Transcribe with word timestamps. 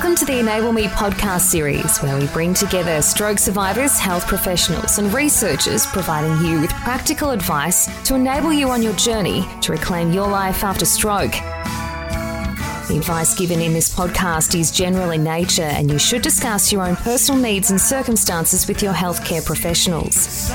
Welcome 0.00 0.16
to 0.16 0.24
the 0.24 0.38
Enable 0.38 0.72
Me 0.72 0.84
podcast 0.84 1.42
series, 1.42 1.98
where 1.98 2.18
we 2.18 2.26
bring 2.28 2.54
together 2.54 3.02
stroke 3.02 3.38
survivors, 3.38 3.98
health 3.98 4.26
professionals, 4.26 4.96
and 4.96 5.12
researchers, 5.12 5.84
providing 5.84 6.42
you 6.42 6.58
with 6.62 6.70
practical 6.70 7.32
advice 7.32 7.86
to 8.04 8.14
enable 8.14 8.50
you 8.50 8.70
on 8.70 8.82
your 8.82 8.94
journey 8.94 9.44
to 9.60 9.72
reclaim 9.72 10.10
your 10.10 10.26
life 10.26 10.64
after 10.64 10.86
stroke. 10.86 11.32
The 12.88 12.96
advice 12.96 13.38
given 13.38 13.60
in 13.60 13.74
this 13.74 13.94
podcast 13.94 14.58
is 14.58 14.70
general 14.70 15.10
in 15.10 15.22
nature, 15.22 15.64
and 15.64 15.90
you 15.90 15.98
should 15.98 16.22
discuss 16.22 16.72
your 16.72 16.80
own 16.80 16.96
personal 16.96 17.38
needs 17.38 17.70
and 17.70 17.78
circumstances 17.78 18.66
with 18.66 18.82
your 18.82 18.94
healthcare 18.94 19.44
professionals. 19.44 20.48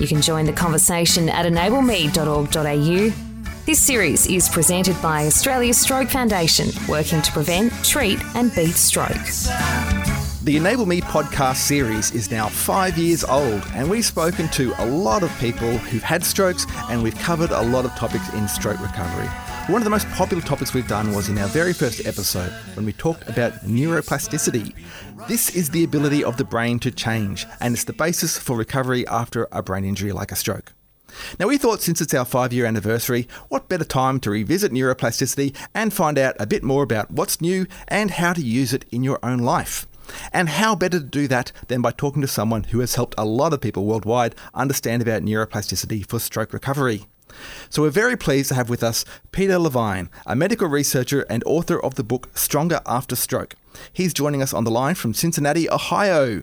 You 0.00 0.08
can 0.08 0.20
join 0.20 0.46
the 0.46 0.52
conversation 0.52 1.28
at 1.28 1.46
enableme.org.au 1.46 3.29
this 3.70 3.78
series 3.80 4.26
is 4.26 4.48
presented 4.48 5.00
by 5.00 5.26
Australia's 5.26 5.80
Stroke 5.80 6.08
Foundation, 6.08 6.70
working 6.88 7.22
to 7.22 7.30
prevent, 7.30 7.72
treat, 7.84 8.18
and 8.34 8.52
beat 8.52 8.74
stroke. 8.74 9.12
The 10.42 10.56
Enable 10.56 10.86
Me 10.86 11.00
podcast 11.00 11.58
series 11.58 12.10
is 12.10 12.32
now 12.32 12.48
five 12.48 12.98
years 12.98 13.22
old, 13.22 13.62
and 13.74 13.88
we've 13.88 14.04
spoken 14.04 14.48
to 14.48 14.74
a 14.82 14.86
lot 14.86 15.22
of 15.22 15.30
people 15.38 15.70
who've 15.78 16.02
had 16.02 16.24
strokes, 16.24 16.66
and 16.88 17.00
we've 17.00 17.14
covered 17.18 17.52
a 17.52 17.62
lot 17.62 17.84
of 17.84 17.92
topics 17.92 18.28
in 18.34 18.48
stroke 18.48 18.80
recovery. 18.80 19.28
One 19.72 19.80
of 19.80 19.84
the 19.84 19.90
most 19.90 20.08
popular 20.08 20.42
topics 20.42 20.74
we've 20.74 20.88
done 20.88 21.14
was 21.14 21.28
in 21.28 21.38
our 21.38 21.46
very 21.46 21.72
first 21.72 22.04
episode 22.04 22.50
when 22.74 22.84
we 22.84 22.92
talked 22.92 23.28
about 23.28 23.52
neuroplasticity. 23.64 24.74
This 25.28 25.54
is 25.54 25.70
the 25.70 25.84
ability 25.84 26.24
of 26.24 26.38
the 26.38 26.44
brain 26.44 26.80
to 26.80 26.90
change, 26.90 27.46
and 27.60 27.74
it's 27.74 27.84
the 27.84 27.92
basis 27.92 28.36
for 28.36 28.56
recovery 28.56 29.06
after 29.06 29.46
a 29.52 29.62
brain 29.62 29.84
injury 29.84 30.10
like 30.10 30.32
a 30.32 30.36
stroke. 30.36 30.72
Now, 31.38 31.48
we 31.48 31.58
thought 31.58 31.82
since 31.82 32.00
it's 32.00 32.14
our 32.14 32.24
five 32.24 32.52
year 32.52 32.66
anniversary, 32.66 33.28
what 33.48 33.68
better 33.68 33.84
time 33.84 34.20
to 34.20 34.30
revisit 34.30 34.72
neuroplasticity 34.72 35.56
and 35.74 35.92
find 35.92 36.18
out 36.18 36.36
a 36.38 36.46
bit 36.46 36.62
more 36.62 36.82
about 36.82 37.10
what's 37.10 37.40
new 37.40 37.66
and 37.88 38.10
how 38.10 38.32
to 38.32 38.40
use 38.40 38.72
it 38.72 38.84
in 38.90 39.02
your 39.02 39.18
own 39.22 39.38
life. 39.38 39.86
And 40.32 40.48
how 40.48 40.74
better 40.74 40.98
to 40.98 41.04
do 41.04 41.28
that 41.28 41.52
than 41.68 41.82
by 41.82 41.92
talking 41.92 42.22
to 42.22 42.28
someone 42.28 42.64
who 42.64 42.80
has 42.80 42.96
helped 42.96 43.14
a 43.16 43.24
lot 43.24 43.52
of 43.52 43.60
people 43.60 43.84
worldwide 43.84 44.34
understand 44.54 45.02
about 45.02 45.22
neuroplasticity 45.22 46.06
for 46.08 46.18
stroke 46.18 46.52
recovery. 46.52 47.06
So 47.68 47.82
we're 47.82 47.90
very 47.90 48.16
pleased 48.16 48.48
to 48.48 48.54
have 48.54 48.68
with 48.68 48.82
us 48.82 49.04
Peter 49.32 49.58
Levine, 49.58 50.10
a 50.26 50.34
medical 50.34 50.68
researcher 50.68 51.22
and 51.30 51.44
author 51.44 51.80
of 51.80 51.94
the 51.94 52.02
book 52.04 52.28
Stronger 52.34 52.80
After 52.86 53.14
Stroke. 53.14 53.54
He's 53.92 54.12
joining 54.12 54.42
us 54.42 54.52
on 54.52 54.64
the 54.64 54.70
line 54.70 54.96
from 54.96 55.14
Cincinnati, 55.14 55.70
Ohio. 55.70 56.42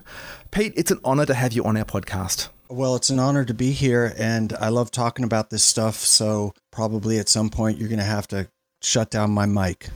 Pete, 0.52 0.74
it's 0.76 0.92
an 0.92 1.02
honor 1.04 1.26
to 1.26 1.34
have 1.34 1.54
you 1.54 1.64
on 1.66 1.76
our 1.76 1.86
podcast. 1.86 2.50
Well, 2.70 2.98
it's 2.98 3.10
an 3.10 3.20
honor 3.20 3.46
to 3.46 3.54
be 3.54 3.72
here, 3.72 4.14
and 4.18 4.52
I 4.60 4.68
love 4.70 4.92
talking 4.92 5.24
about 5.24 5.50
this 5.50 5.64
stuff. 5.64 5.96
So, 5.96 6.54
probably 6.72 7.18
at 7.18 7.30
some 7.30 7.50
point, 7.50 7.78
you're 7.78 7.88
going 7.88 8.00
to 8.00 8.06
have 8.06 8.28
to 8.30 8.50
shut 8.82 9.10
down 9.10 9.32
my 9.32 9.46
mic. 9.46 9.90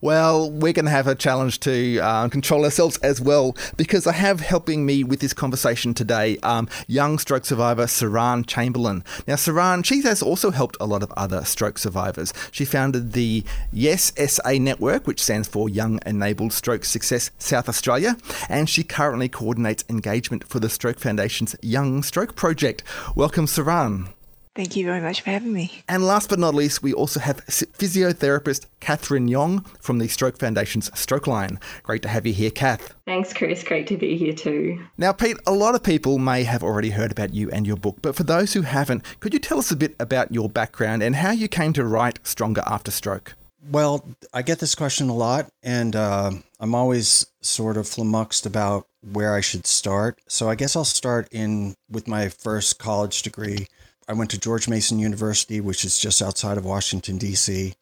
Well, 0.00 0.50
we're 0.50 0.72
going 0.72 0.84
to 0.84 0.90
have 0.90 1.06
a 1.06 1.14
challenge 1.14 1.60
to 1.60 1.98
uh, 1.98 2.28
control 2.28 2.64
ourselves 2.64 2.96
as 2.98 3.20
well 3.20 3.56
because 3.76 4.06
I 4.06 4.12
have 4.12 4.40
helping 4.40 4.84
me 4.86 5.04
with 5.04 5.20
this 5.20 5.32
conversation 5.32 5.94
today 5.94 6.38
um, 6.42 6.68
young 6.86 7.18
stroke 7.18 7.44
survivor 7.44 7.84
Saran 7.84 8.46
Chamberlain. 8.46 9.04
Now, 9.26 9.34
Saran, 9.34 9.84
she 9.84 10.02
has 10.02 10.22
also 10.22 10.50
helped 10.50 10.76
a 10.80 10.86
lot 10.86 11.02
of 11.02 11.12
other 11.16 11.44
stroke 11.44 11.78
survivors. 11.78 12.32
She 12.50 12.64
founded 12.64 13.12
the 13.12 13.44
YESS 13.72 14.12
SA 14.26 14.52
Network, 14.52 15.06
which 15.06 15.22
stands 15.22 15.48
for 15.48 15.68
Young 15.68 16.00
Enabled 16.06 16.52
Stroke 16.52 16.84
Success 16.84 17.30
South 17.38 17.68
Australia, 17.68 18.16
and 18.48 18.68
she 18.68 18.82
currently 18.82 19.28
coordinates 19.28 19.84
engagement 19.88 20.44
for 20.48 20.60
the 20.60 20.68
Stroke 20.68 20.98
Foundation's 20.98 21.56
Young 21.62 22.02
Stroke 22.02 22.36
Project. 22.36 22.82
Welcome, 23.14 23.46
Saran. 23.46 24.08
Thank 24.54 24.76
you 24.76 24.84
very 24.84 25.00
much 25.00 25.22
for 25.22 25.30
having 25.30 25.52
me. 25.52 25.82
And 25.88 26.06
last 26.06 26.28
but 26.28 26.38
not 26.38 26.54
least, 26.54 26.80
we 26.80 26.92
also 26.92 27.18
have 27.18 27.44
physiotherapist 27.46 28.66
Katherine 28.78 29.26
Yong 29.26 29.62
from 29.80 29.98
the 29.98 30.06
Stroke 30.06 30.38
Foundation's 30.38 30.90
StrokeLine. 30.90 31.60
Great 31.82 32.02
to 32.02 32.08
have 32.08 32.24
you 32.24 32.32
here, 32.32 32.52
Kath. 32.52 32.94
Thanks, 33.04 33.32
Chris. 33.32 33.64
Great 33.64 33.88
to 33.88 33.96
be 33.96 34.16
here 34.16 34.32
too. 34.32 34.80
Now, 34.96 35.12
Pete, 35.12 35.38
a 35.44 35.52
lot 35.52 35.74
of 35.74 35.82
people 35.82 36.18
may 36.18 36.44
have 36.44 36.62
already 36.62 36.90
heard 36.90 37.10
about 37.10 37.34
you 37.34 37.50
and 37.50 37.66
your 37.66 37.76
book, 37.76 37.98
but 38.00 38.14
for 38.14 38.22
those 38.22 38.52
who 38.52 38.62
haven't, 38.62 39.02
could 39.18 39.32
you 39.32 39.40
tell 39.40 39.58
us 39.58 39.72
a 39.72 39.76
bit 39.76 39.96
about 39.98 40.32
your 40.32 40.48
background 40.48 41.02
and 41.02 41.16
how 41.16 41.32
you 41.32 41.48
came 41.48 41.72
to 41.72 41.84
write 41.84 42.24
Stronger 42.24 42.62
After 42.64 42.92
Stroke? 42.92 43.34
Well, 43.70 44.06
I 44.32 44.42
get 44.42 44.60
this 44.60 44.76
question 44.76 45.08
a 45.08 45.14
lot, 45.14 45.48
and 45.64 45.96
uh, 45.96 46.30
I'm 46.60 46.74
always 46.76 47.26
sort 47.40 47.76
of 47.76 47.88
flummoxed 47.88 48.46
about 48.46 48.86
where 49.00 49.34
I 49.34 49.40
should 49.40 49.66
start. 49.66 50.20
So 50.28 50.48
I 50.48 50.54
guess 50.54 50.76
I'll 50.76 50.84
start 50.84 51.28
in 51.32 51.74
with 51.90 52.06
my 52.06 52.28
first 52.28 52.78
college 52.78 53.22
degree 53.22 53.66
I 54.08 54.12
went 54.12 54.30
to 54.32 54.40
George 54.40 54.68
Mason 54.68 54.98
University, 54.98 55.60
which 55.60 55.84
is 55.84 55.98
just 55.98 56.20
outside 56.20 56.58
of 56.58 56.64
Washington, 56.64 57.18
D.C., 57.18 57.74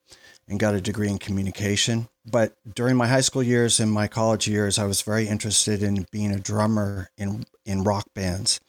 and 0.49 0.61
got 0.61 0.75
a 0.75 0.81
degree 0.81 1.09
in 1.09 1.19
communication. 1.19 2.09
But 2.25 2.57
during 2.75 2.97
my 2.97 3.07
high 3.07 3.21
school 3.21 3.43
years 3.43 3.81
and 3.81 3.91
my 3.91 4.07
college 4.07 4.47
years, 4.47 4.79
I 4.79 4.85
was 4.85 5.03
very 5.03 5.27
interested 5.27 5.83
in 5.83 6.07
being 6.11 6.33
a 6.33 6.39
drummer 6.39 7.11
in, 7.17 7.45
in 7.65 7.85
rock 7.85 8.07
bands 8.15 8.61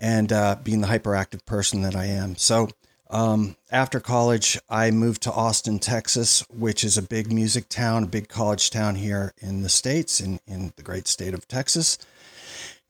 and 0.00 0.32
uh, 0.32 0.56
being 0.62 0.80
the 0.80 0.88
hyperactive 0.88 1.44
person 1.46 1.82
that 1.82 1.94
I 1.94 2.06
am. 2.06 2.36
So 2.36 2.68
um, 3.10 3.56
after 3.70 4.00
college, 4.00 4.58
I 4.68 4.90
moved 4.90 5.22
to 5.22 5.32
Austin, 5.32 5.78
Texas, 5.78 6.44
which 6.48 6.84
is 6.84 6.96
a 6.96 7.02
big 7.02 7.32
music 7.32 7.68
town, 7.68 8.04
a 8.04 8.08
big 8.08 8.28
college 8.28 8.70
town 8.70 8.96
here 8.96 9.34
in 9.38 9.62
the 9.62 9.68
States, 9.68 10.20
in, 10.20 10.40
in 10.46 10.72
the 10.76 10.82
great 10.82 11.06
state 11.06 11.34
of 11.34 11.46
Texas 11.46 11.98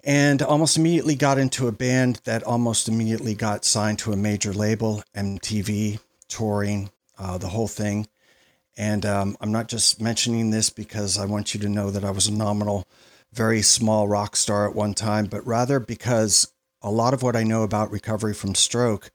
and 0.05 0.43
almost 0.43 0.77
immediately 0.77 1.15
got 1.15 1.39
into 1.39 1.67
a 1.67 1.73
band 1.73 2.21
that 2.25 2.43
almost 2.43 2.89
immediately 2.89 3.35
got 3.35 3.65
signed 3.65 3.99
to 3.99 4.13
a 4.13 4.17
major 4.17 4.53
label, 4.53 5.03
MTV, 5.17 5.99
touring, 6.29 6.91
uh, 7.19 7.39
the 7.39 7.49
whole 7.49 7.69
thing. 7.69 8.07
And 8.77 9.07
um, 9.07 9.37
I'm 9.41 9.53
not 9.53 9.69
just 9.69 10.03
mentioning 10.03 10.51
this 10.51 10.69
because 10.69 11.17
I 11.17 11.25
want 11.25 11.55
you 11.55 11.61
to 11.61 11.69
know 11.69 11.91
that 11.91 12.05
I 12.05 12.11
was 12.11 12.27
a 12.27 12.33
nominal, 12.33 12.87
very 13.33 13.63
small 13.63 14.07
rock 14.07 14.37
star 14.37 14.69
at 14.69 14.75
one 14.75 14.93
time, 14.93 15.27
but 15.27 15.47
rather 15.47 15.81
because 15.81 16.53
a 16.83 16.91
lot 16.91 17.15
of 17.15 17.23
what 17.23 17.37
I 17.37 17.43
know 17.43 17.63
about 17.63 17.91
recovery 17.91 18.35
from 18.35 18.55
stroke 18.55 19.11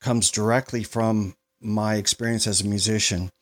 comes 0.00 0.30
directly 0.30 0.84
from 0.84 1.34
my 1.60 1.96
experience 1.96 2.46
as 2.46 2.60
a 2.60 2.66
musician. 2.68 3.32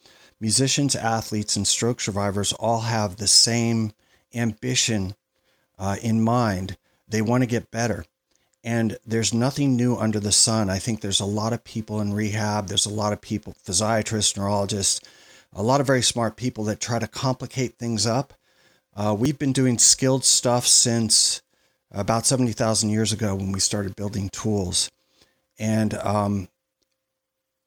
Musicians, 0.41 0.97
athletes, 0.97 1.56
and 1.56 1.67
stroke 1.67 2.01
survivors 2.01 2.55
all 2.55 2.81
have 2.81 3.17
the 3.17 3.27
same 3.27 3.93
ambition 4.35 5.15
uh, 5.79 5.97
in 6.01 6.23
mind 6.23 6.79
they 7.09 7.22
want 7.22 7.43
to 7.43 7.47
get 7.47 7.71
better. 7.71 8.05
And 8.65 8.99
there's 9.06 9.33
nothing 9.33 9.77
new 9.77 9.97
under 9.97 10.19
the 10.19 10.33
sun. 10.33 10.69
I 10.69 10.78
think 10.78 11.00
there's 11.00 11.21
a 11.21 11.25
lot 11.25 11.53
of 11.53 11.62
people 11.62 12.00
in 12.00 12.12
rehab, 12.12 12.67
there's 12.67 12.87
a 12.87 12.91
lot 12.91 13.12
of 13.12 13.21
people, 13.21 13.55
physiatrists, 13.65 14.37
neurologists, 14.37 15.00
a 15.53 15.62
lot 15.62 15.81
of 15.81 15.87
very 15.87 16.03
smart 16.03 16.37
people 16.37 16.65
that 16.65 16.81
try 16.81 16.99
to 16.99 17.06
complicate 17.06 17.78
things 17.78 18.06
up. 18.06 18.34
Uh, 18.94 19.15
we've 19.17 19.39
been 19.39 19.53
doing 19.53 19.78
skilled 19.78 20.25
stuff 20.25 20.67
since 20.67 21.43
about 21.93 22.27
70,000 22.27 22.91
years 22.91 23.12
ago 23.12 23.34
when 23.34 23.53
we 23.53 23.61
started 23.61 23.94
building 23.94 24.28
tools. 24.31 24.91
And 25.59 25.94
um, 25.94 26.49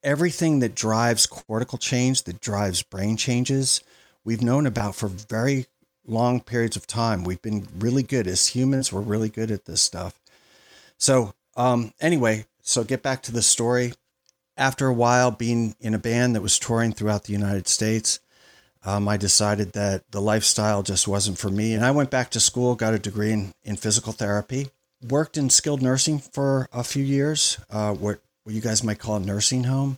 everything 0.04 0.60
that 0.60 0.76
drives 0.76 1.26
cortical 1.26 1.78
change, 1.78 2.24
that 2.24 2.42
drives 2.42 2.84
brain 2.84 3.18
changes, 3.18 3.82
we've 4.24 4.42
known 4.42 4.66
about 4.66 4.96
for 4.96 5.08
very 5.08 5.66
long 6.10 6.42
periods 6.42 6.76
of 6.76 6.88
time. 6.88 7.24
We've 7.24 7.42
been 7.42 7.68
really 7.78 8.04
good 8.04 8.28
as 8.28 8.48
humans. 8.48 8.92
We're 8.92 9.02
really 9.02 9.30
good 9.30 9.52
at 9.52 9.66
this 9.66 9.82
stuff. 9.82 10.20
So, 10.98 11.34
um, 11.56 11.94
anyway, 12.02 12.46
so 12.62 12.84
get 12.84 13.02
back 13.04 13.24
to 13.24 13.32
the 13.32 13.42
story. 13.42 13.94
After 14.58 14.88
a 14.88 14.94
while 14.94 15.32
being 15.32 15.76
in 15.80 15.94
a 15.94 16.00
band 16.00 16.36
that 16.36 16.42
was 16.42 16.60
touring 16.60 16.92
throughout 16.92 17.24
the 17.24 17.34
United 17.34 17.68
States, 17.68 18.20
um, 18.84 19.08
I 19.08 19.18
decided 19.18 19.74
that 19.74 20.04
the 20.12 20.22
lifestyle 20.22 20.84
just 20.84 21.08
wasn't 21.08 21.38
for 21.38 21.50
me. 21.50 21.74
And 21.74 21.86
I 21.86 21.92
went 21.92 22.10
back 22.10 22.30
to 22.32 22.40
school, 22.40 22.76
got 22.76 22.94
a 22.94 23.00
degree 23.00 23.32
in, 23.32 23.54
in 23.64 23.78
physical 23.78 24.12
therapy, 24.12 24.68
worked 25.08 25.38
in 25.38 25.50
skilled 25.50 25.82
nursing 25.82 26.20
for 26.20 26.68
a 26.74 26.84
few 26.84 27.04
years, 27.04 27.58
uh, 27.70 27.94
what, 27.94 28.20
what 28.44 28.56
you 28.56 28.62
guys 28.62 28.84
might 28.84 29.00
call 29.00 29.16
a 29.16 29.20
nursing 29.20 29.66
home 29.66 29.98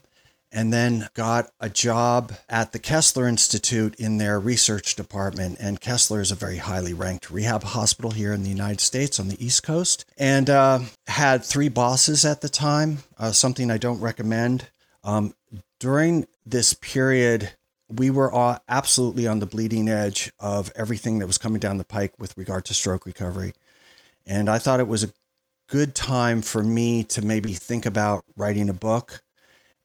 and 0.52 0.72
then 0.72 1.08
got 1.14 1.50
a 1.58 1.70
job 1.70 2.34
at 2.48 2.72
the 2.72 2.78
Kessler 2.78 3.26
Institute 3.26 3.94
in 3.96 4.18
their 4.18 4.38
research 4.38 4.94
department. 4.94 5.56
And 5.58 5.80
Kessler 5.80 6.20
is 6.20 6.30
a 6.30 6.36
very 6.36 6.58
highly 6.58 6.92
ranked 6.92 7.30
rehab 7.30 7.62
hospital 7.62 8.10
here 8.10 8.32
in 8.34 8.42
the 8.42 8.50
United 8.50 8.80
States 8.80 9.18
on 9.18 9.28
the 9.28 9.44
East 9.44 9.62
Coast. 9.62 10.04
And 10.18 10.50
uh, 10.50 10.80
had 11.06 11.42
three 11.42 11.70
bosses 11.70 12.24
at 12.26 12.42
the 12.42 12.50
time, 12.50 12.98
uh, 13.18 13.32
something 13.32 13.70
I 13.70 13.78
don't 13.78 14.00
recommend. 14.00 14.68
Um, 15.02 15.34
during 15.80 16.26
this 16.44 16.74
period, 16.74 17.50
we 17.88 18.10
were 18.10 18.58
absolutely 18.68 19.26
on 19.26 19.38
the 19.38 19.46
bleeding 19.46 19.88
edge 19.88 20.32
of 20.38 20.70
everything 20.76 21.18
that 21.18 21.26
was 21.26 21.38
coming 21.38 21.60
down 21.60 21.78
the 21.78 21.84
pike 21.84 22.12
with 22.18 22.36
regard 22.36 22.66
to 22.66 22.74
stroke 22.74 23.06
recovery. 23.06 23.54
And 24.26 24.48
I 24.48 24.58
thought 24.58 24.80
it 24.80 24.88
was 24.88 25.02
a 25.02 25.12
good 25.68 25.94
time 25.94 26.42
for 26.42 26.62
me 26.62 27.02
to 27.04 27.22
maybe 27.22 27.54
think 27.54 27.86
about 27.86 28.24
writing 28.36 28.68
a 28.68 28.74
book 28.74 29.22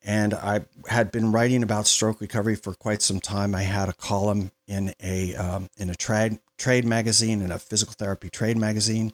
and 0.08 0.34
I 0.34 0.62
had 0.88 1.12
been 1.12 1.34
writing 1.34 1.62
about 1.62 1.86
stroke 1.86 2.22
recovery 2.22 2.56
for 2.56 2.74
quite 2.74 3.02
some 3.02 3.20
time. 3.20 3.54
I 3.54 3.64
had 3.64 3.90
a 3.90 3.94
column 3.94 4.52
in 4.66 4.94
a 5.04 5.36
um, 5.36 5.70
in 5.78 5.90
a 5.90 5.96
trade 5.96 6.40
trade 6.58 6.86
magazine 6.86 7.42
in 7.42 7.52
a 7.52 7.60
physical 7.60 7.94
therapy 7.94 8.30
trade 8.30 8.58
magazine, 8.58 9.12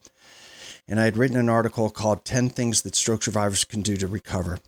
and 0.88 1.00
I 1.00 1.06
had 1.06 1.18
written 1.18 1.36
an 1.36 1.50
article 1.50 1.90
called 1.90 2.24
10 2.25 2.50
things 2.50 2.84
that 2.84 2.95
stroke 2.95 3.24
survivors 3.24 3.66
can 3.66 3.81
do 3.81 3.98
to 3.98 4.07
recover. 4.07 4.60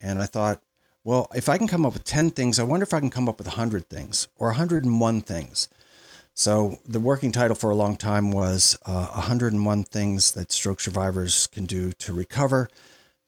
And 0.00 0.22
I 0.22 0.26
thought, 0.26 0.62
well, 1.02 1.26
if 1.34 1.48
I 1.48 1.58
can 1.58 1.66
come 1.66 1.84
up 1.84 1.94
with 1.94 2.04
10 2.04 2.30
things, 2.30 2.60
I 2.60 2.62
wonder 2.62 2.84
if 2.84 2.94
I 2.94 3.00
can 3.00 3.10
come 3.10 3.28
up 3.28 3.38
with 3.38 3.48
100 3.48 3.88
things 3.88 4.28
or 4.36 4.48
101 4.48 5.20
things. 5.22 5.68
So 6.32 6.78
the 6.86 7.00
working 7.00 7.32
title 7.32 7.56
for 7.56 7.70
a 7.70 7.74
long 7.74 7.96
time 7.96 8.30
was 8.30 8.78
uh, 8.86 9.08
101 9.08 9.84
Things 9.84 10.32
That 10.32 10.50
Stroke 10.50 10.80
Survivors 10.80 11.46
Can 11.48 11.66
Do 11.66 11.92
to 11.92 12.12
Recover. 12.14 12.70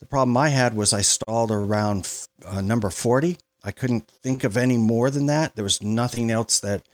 The 0.04 0.08
problem 0.08 0.36
I 0.36 0.50
had 0.50 0.74
was 0.74 0.92
I 0.92 1.00
stalled 1.00 1.50
around 1.50 2.26
uh, 2.44 2.60
number 2.60 2.90
40. 2.90 3.38
I 3.64 3.70
couldn't 3.70 4.06
think 4.06 4.44
of 4.44 4.54
any 4.54 4.76
more 4.76 5.08
than 5.08 5.24
that. 5.26 5.56
There 5.56 5.64
was 5.64 5.82
nothing 5.82 6.30
else 6.30 6.60
that 6.60 6.86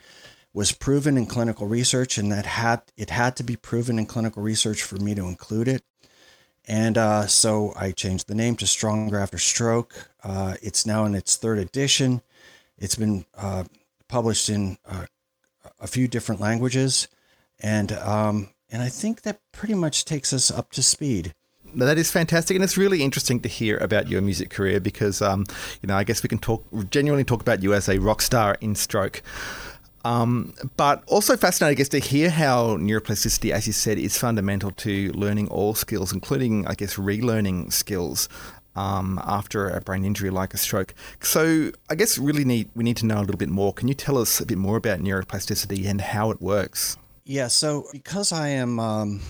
was 0.54 0.70
proven 0.70 1.18
in 1.18 1.26
clinical 1.26 1.66
research, 1.66 2.18
and 2.18 2.30
that 2.30 2.46
had 2.46 2.82
it 2.96 3.10
had 3.10 3.34
to 3.38 3.42
be 3.42 3.56
proven 3.56 3.98
in 3.98 4.06
clinical 4.06 4.44
research 4.44 4.84
for 4.84 4.94
me 4.94 5.16
to 5.16 5.26
include 5.26 5.66
it. 5.66 5.82
And 6.68 6.96
uh, 6.96 7.26
so 7.26 7.72
I 7.74 7.90
changed 7.90 8.28
the 8.28 8.36
name 8.36 8.54
to 8.58 8.66
Stronger 8.68 9.18
After 9.18 9.38
Stroke. 9.38 10.08
Uh, 10.22 10.54
it's 10.62 10.86
now 10.86 11.04
in 11.04 11.16
its 11.16 11.34
third 11.34 11.58
edition. 11.58 12.22
It's 12.78 12.94
been 12.94 13.24
uh, 13.36 13.64
published 14.06 14.48
in 14.48 14.78
uh, 14.86 15.06
a 15.80 15.88
few 15.88 16.06
different 16.06 16.40
languages, 16.40 17.08
and 17.58 17.90
um, 17.90 18.50
and 18.70 18.80
I 18.80 18.88
think 18.88 19.22
that 19.22 19.40
pretty 19.50 19.74
much 19.74 20.04
takes 20.04 20.32
us 20.32 20.48
up 20.48 20.70
to 20.70 20.82
speed. 20.84 21.34
That 21.74 21.98
is 21.98 22.10
fantastic, 22.10 22.56
and 22.56 22.64
it's 22.64 22.76
really 22.76 23.02
interesting 23.02 23.40
to 23.40 23.48
hear 23.48 23.76
about 23.78 24.08
your 24.08 24.20
music 24.20 24.50
career 24.50 24.80
because, 24.80 25.22
um, 25.22 25.46
you 25.82 25.86
know, 25.86 25.96
I 25.96 26.04
guess 26.04 26.22
we 26.22 26.28
can 26.28 26.38
talk 26.38 26.64
genuinely 26.90 27.24
talk 27.24 27.40
about 27.40 27.62
you 27.62 27.74
as 27.74 27.88
a 27.88 27.98
rock 27.98 28.22
star 28.22 28.56
in 28.60 28.74
stroke. 28.74 29.22
Um, 30.04 30.54
but 30.76 31.02
also 31.06 31.36
fascinating, 31.36 31.76
I 31.76 31.76
guess, 31.76 31.88
to 31.90 31.98
hear 31.98 32.30
how 32.30 32.76
neuroplasticity, 32.78 33.52
as 33.52 33.66
you 33.66 33.72
said, 33.72 33.98
is 33.98 34.16
fundamental 34.16 34.70
to 34.72 35.12
learning 35.12 35.48
all 35.48 35.74
skills, 35.74 36.12
including, 36.12 36.66
I 36.66 36.74
guess, 36.74 36.96
relearning 36.96 37.72
skills 37.72 38.28
um, 38.74 39.20
after 39.24 39.68
a 39.68 39.80
brain 39.80 40.04
injury 40.04 40.30
like 40.30 40.54
a 40.54 40.56
stroke. 40.56 40.94
So, 41.20 41.70
I 41.90 41.94
guess, 41.94 42.18
really 42.18 42.44
need 42.44 42.70
we 42.74 42.84
need 42.84 42.96
to 42.98 43.06
know 43.06 43.18
a 43.18 43.22
little 43.22 43.36
bit 43.36 43.50
more. 43.50 43.72
Can 43.72 43.88
you 43.88 43.94
tell 43.94 44.16
us 44.18 44.40
a 44.40 44.46
bit 44.46 44.58
more 44.58 44.76
about 44.76 45.00
neuroplasticity 45.00 45.86
and 45.86 46.00
how 46.00 46.30
it 46.30 46.40
works? 46.40 46.96
Yeah. 47.24 47.48
So, 47.48 47.86
because 47.92 48.32
I 48.32 48.48
am 48.48 48.80
um, 48.80 49.20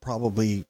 probably 0.00 0.64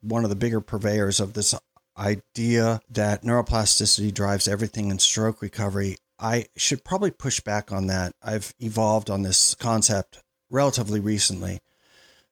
one 0.00 0.24
of 0.24 0.30
the 0.30 0.36
bigger 0.36 0.60
purveyors 0.60 1.20
of 1.20 1.32
this 1.32 1.54
idea 1.98 2.80
that 2.90 3.22
neuroplasticity 3.22 4.12
drives 4.12 4.48
everything 4.48 4.90
in 4.90 4.98
stroke 4.98 5.40
recovery, 5.42 5.96
I 6.18 6.46
should 6.56 6.84
probably 6.84 7.10
push 7.10 7.40
back 7.40 7.72
on 7.72 7.86
that. 7.88 8.14
I've 8.22 8.54
evolved 8.58 9.10
on 9.10 9.22
this 9.22 9.54
concept 9.54 10.22
relatively 10.50 11.00
recently. 11.00 11.60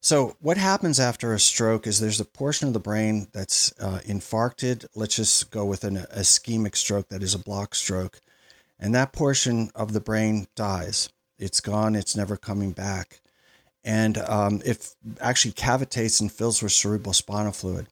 So, 0.01 0.37
what 0.41 0.59
happens 0.59 1.01
after 1.01 1.33
a 1.33 1.41
stroke 1.41 1.87
is 1.87 1.99
there's 1.99 2.21
a 2.21 2.27
portion 2.27 2.69
of 2.69 2.75
the 2.75 2.81
brain 2.81 3.29
that's 3.33 3.73
uh, 3.81 4.01
infarcted. 4.07 4.85
Let's 4.95 5.17
just 5.17 5.51
go 5.51 5.65
with 5.65 5.83
an 5.83 5.97
ischemic 6.15 6.77
stroke 6.77 7.09
that 7.09 7.23
is 7.23 7.35
a 7.35 7.39
block 7.39 7.75
stroke. 7.75 8.21
And 8.79 8.95
that 8.95 9.15
portion 9.15 9.71
of 9.75 9.95
the 9.95 10.01
brain 10.01 10.47
dies. 10.55 11.09
It's 11.39 11.61
gone, 11.61 11.95
it's 11.95 12.17
never 12.17 12.37
coming 12.37 12.73
back. 12.73 13.23
And 13.85 14.19
um, 14.19 14.63
it 14.65 14.95
actually 15.21 15.53
cavitates 15.53 16.21
and 16.21 16.33
fills 16.33 16.63
with 16.63 16.73
cerebral 16.73 17.13
spinal 17.13 17.53
fluid. 17.53 17.87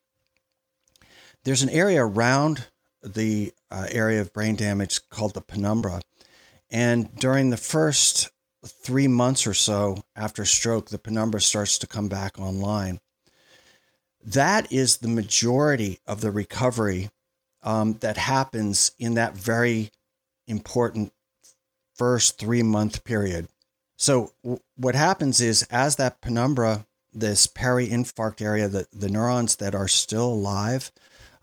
There's 1.44 1.62
an 1.62 1.68
area 1.68 2.04
around 2.04 2.66
the 3.02 3.52
uh, 3.70 3.88
area 3.90 4.20
of 4.20 4.32
brain 4.32 4.56
damage 4.56 5.08
called 5.08 5.34
the 5.34 5.40
penumbra. 5.40 6.00
And 6.70 7.14
during 7.16 7.50
the 7.50 7.56
first 7.56 8.30
three 8.64 9.08
months 9.08 9.46
or 9.46 9.54
so 9.54 10.04
after 10.16 10.44
stroke, 10.44 10.88
the 10.88 10.98
penumbra 10.98 11.40
starts 11.40 11.78
to 11.78 11.86
come 11.86 12.08
back 12.08 12.38
online. 12.38 13.00
That 14.24 14.72
is 14.72 14.98
the 14.98 15.08
majority 15.08 15.98
of 16.06 16.20
the 16.20 16.30
recovery 16.30 17.10
um, 17.62 17.94
that 17.94 18.16
happens 18.16 18.92
in 18.98 19.14
that 19.14 19.36
very 19.36 19.90
important 20.46 21.12
first 21.94 22.38
three 22.38 22.62
month 22.62 23.04
period. 23.04 23.48
So, 24.02 24.32
w- 24.42 24.58
what 24.74 24.96
happens 24.96 25.40
is, 25.40 25.62
as 25.70 25.94
that 25.94 26.20
penumbra, 26.20 26.86
this 27.12 27.46
peri-infarct 27.46 28.42
area, 28.42 28.66
the, 28.66 28.88
the 28.92 29.08
neurons 29.08 29.54
that 29.56 29.76
are 29.76 29.86
still 29.86 30.26
alive, 30.26 30.90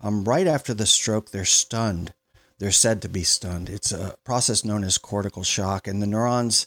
um, 0.02 0.24
right 0.24 0.46
after 0.46 0.74
the 0.74 0.84
stroke, 0.84 1.30
they're 1.30 1.46
stunned. 1.46 2.12
They're 2.58 2.70
said 2.70 3.00
to 3.00 3.08
be 3.08 3.22
stunned. 3.22 3.70
It's 3.70 3.92
a 3.92 4.14
process 4.24 4.62
known 4.62 4.84
as 4.84 4.98
cortical 4.98 5.42
shock, 5.42 5.88
and 5.88 6.02
the 6.02 6.06
neurons 6.06 6.66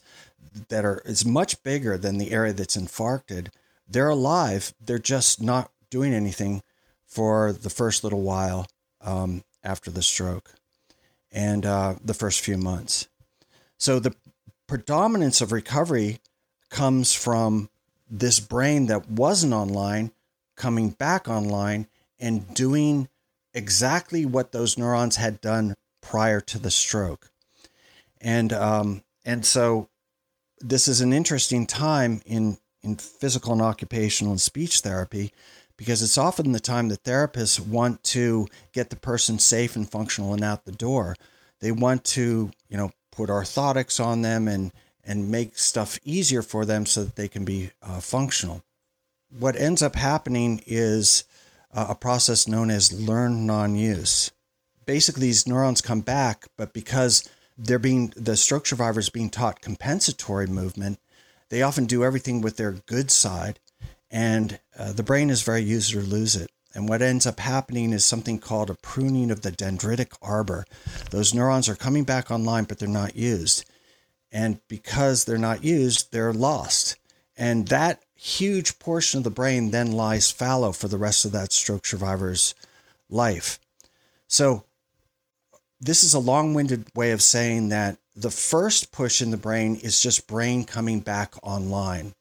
that 0.69 0.83
are 0.83 1.03
is 1.05 1.27
much 1.27 1.61
bigger 1.61 1.95
than 1.95 2.17
the 2.17 2.31
area 2.31 2.53
that's 2.53 2.75
infarcted. 2.75 3.49
They're 3.87 4.09
alive. 4.09 4.73
They're 4.83 4.97
just 4.97 5.43
not 5.43 5.69
doing 5.91 6.11
anything 6.11 6.63
for 7.05 7.53
the 7.53 7.69
first 7.69 8.03
little 8.03 8.23
while 8.23 8.65
um, 8.99 9.43
after 9.63 9.91
the 9.91 10.01
stroke 10.01 10.55
and 11.31 11.67
uh, 11.67 11.97
the 12.03 12.15
first 12.15 12.39
few 12.39 12.57
months. 12.57 13.07
So 13.77 13.99
the 13.99 14.15
predominance 14.73 15.39
of 15.39 15.51
recovery 15.51 16.17
comes 16.71 17.13
from 17.13 17.69
this 18.09 18.39
brain 18.39 18.87
that 18.87 19.07
wasn't 19.07 19.53
online 19.53 20.11
coming 20.55 20.89
back 20.89 21.27
online 21.27 21.85
and 22.19 22.55
doing 22.55 23.07
exactly 23.53 24.25
what 24.25 24.51
those 24.51 24.75
neurons 24.75 25.17
had 25.17 25.39
done 25.41 25.75
prior 26.01 26.41
to 26.41 26.57
the 26.57 26.71
stroke. 26.71 27.29
And 28.19 28.51
um, 28.51 29.03
and 29.23 29.45
so 29.45 29.89
this 30.59 30.87
is 30.87 31.01
an 31.01 31.13
interesting 31.13 31.67
time 31.67 32.23
in 32.25 32.57
in 32.81 32.95
physical 32.95 33.53
and 33.53 33.61
occupational 33.61 34.33
and 34.33 34.41
speech 34.41 34.79
therapy 34.79 35.31
because 35.77 36.01
it's 36.01 36.17
often 36.17 36.51
the 36.51 36.59
time 36.59 36.89
that 36.89 37.03
therapists 37.03 37.59
want 37.59 38.03
to 38.05 38.47
get 38.71 38.89
the 38.89 38.95
person 38.95 39.37
safe 39.37 39.75
and 39.75 39.87
functional 39.87 40.33
and 40.33 40.43
out 40.43 40.65
the 40.65 40.71
door. 40.71 41.15
They 41.59 41.71
want 41.71 42.03
to, 42.05 42.49
you 42.69 42.77
know, 42.77 42.89
put 43.15 43.29
orthotics 43.29 44.03
on 44.03 44.21
them 44.21 44.47
and 44.47 44.71
and 45.05 45.29
make 45.29 45.57
stuff 45.57 45.99
easier 46.03 46.41
for 46.41 46.65
them 46.65 46.85
so 46.85 47.03
that 47.03 47.15
they 47.15 47.27
can 47.27 47.43
be 47.43 47.71
uh, 47.81 47.99
functional. 47.99 48.63
What 49.29 49.57
ends 49.57 49.81
up 49.81 49.95
happening 49.95 50.61
is 50.65 51.25
uh, 51.73 51.87
a 51.89 51.95
process 51.95 52.47
known 52.47 52.71
as 52.71 52.93
learned 52.93 53.45
non-use. 53.45 54.31
Basically, 54.85 55.27
these 55.27 55.45
neurons 55.45 55.81
come 55.81 56.01
back, 56.01 56.47
but 56.55 56.73
because 56.73 57.29
they're 57.57 57.79
being 57.79 58.13
the 58.15 58.37
stroke 58.37 58.65
survivors 58.65 59.09
being 59.09 59.29
taught 59.29 59.61
compensatory 59.61 60.47
movement, 60.47 60.99
they 61.49 61.61
often 61.61 61.85
do 61.85 62.03
everything 62.03 62.41
with 62.41 62.57
their 62.57 62.71
good 62.71 63.11
side, 63.11 63.59
and 64.09 64.59
uh, 64.77 64.93
the 64.93 65.03
brain 65.03 65.29
is 65.29 65.41
very 65.41 65.61
use 65.61 65.93
or 65.93 66.01
lose 66.01 66.35
it. 66.35 66.49
And 66.75 66.89
what 66.89 67.01
ends 67.01 67.27
up 67.27 67.39
happening 67.39 67.93
is 67.93 68.03
something 68.03 68.39
called 68.39 68.69
a 68.69 68.75
pruning 68.75 69.29
of 69.29 69.41
the 69.41 69.51
dendritic 69.51 70.13
arbor. 70.21 70.65
Those 71.11 71.33
neurons 71.33 71.69
are 71.69 71.75
coming 71.75 72.03
back 72.03 72.31
online, 72.31 72.63
but 72.63 72.79
they're 72.79 72.89
not 72.89 73.15
used. 73.15 73.65
And 74.31 74.59
because 74.67 75.25
they're 75.25 75.37
not 75.37 75.63
used, 75.63 76.11
they're 76.11 76.33
lost. 76.33 76.97
And 77.37 77.67
that 77.67 78.01
huge 78.15 78.79
portion 78.79 79.19
of 79.19 79.23
the 79.23 79.29
brain 79.29 79.71
then 79.71 79.91
lies 79.91 80.31
fallow 80.31 80.71
for 80.71 80.87
the 80.87 80.97
rest 80.97 81.25
of 81.25 81.31
that 81.33 81.51
stroke 81.51 81.85
survivor's 81.85 82.55
life. 83.09 83.59
So, 84.27 84.63
this 85.79 86.03
is 86.03 86.13
a 86.13 86.19
long 86.19 86.53
winded 86.53 86.87
way 86.95 87.11
of 87.11 87.21
saying 87.21 87.69
that 87.69 87.97
the 88.15 88.31
first 88.31 88.91
push 88.91 89.21
in 89.21 89.31
the 89.31 89.37
brain 89.37 89.75
is 89.75 90.01
just 90.01 90.27
brain 90.27 90.63
coming 90.63 91.01
back 91.01 91.35
online. 91.43 92.13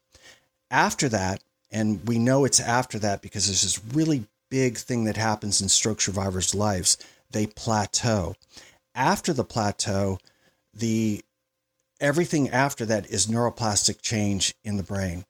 After 0.71 1.09
that, 1.11 1.43
and 1.71 2.07
we 2.07 2.19
know 2.19 2.45
it's 2.45 2.61
after 2.61 2.99
that 2.99 3.23
because 3.23 3.47
there's 3.47 3.63
this 3.63 3.81
really 3.95 4.27
big 4.53 4.77
thing 4.77 5.05
that 5.05 5.17
happens 5.17 5.63
in 5.63 5.69
stroke 5.71 6.03
survivors' 6.03 6.55
lives, 6.55 6.99
they 7.31 7.47
plateau. 7.47 8.35
After 8.95 9.33
the 9.33 9.45
plateau, 9.45 10.19
the 10.75 11.25
everything 12.03 12.51
after 12.51 12.85
that 12.85 13.11
is 13.11 13.29
neuroplastic 13.29 14.03
change 14.03 14.55
in 14.63 14.77
the 14.77 14.83
brain. 14.83 15.25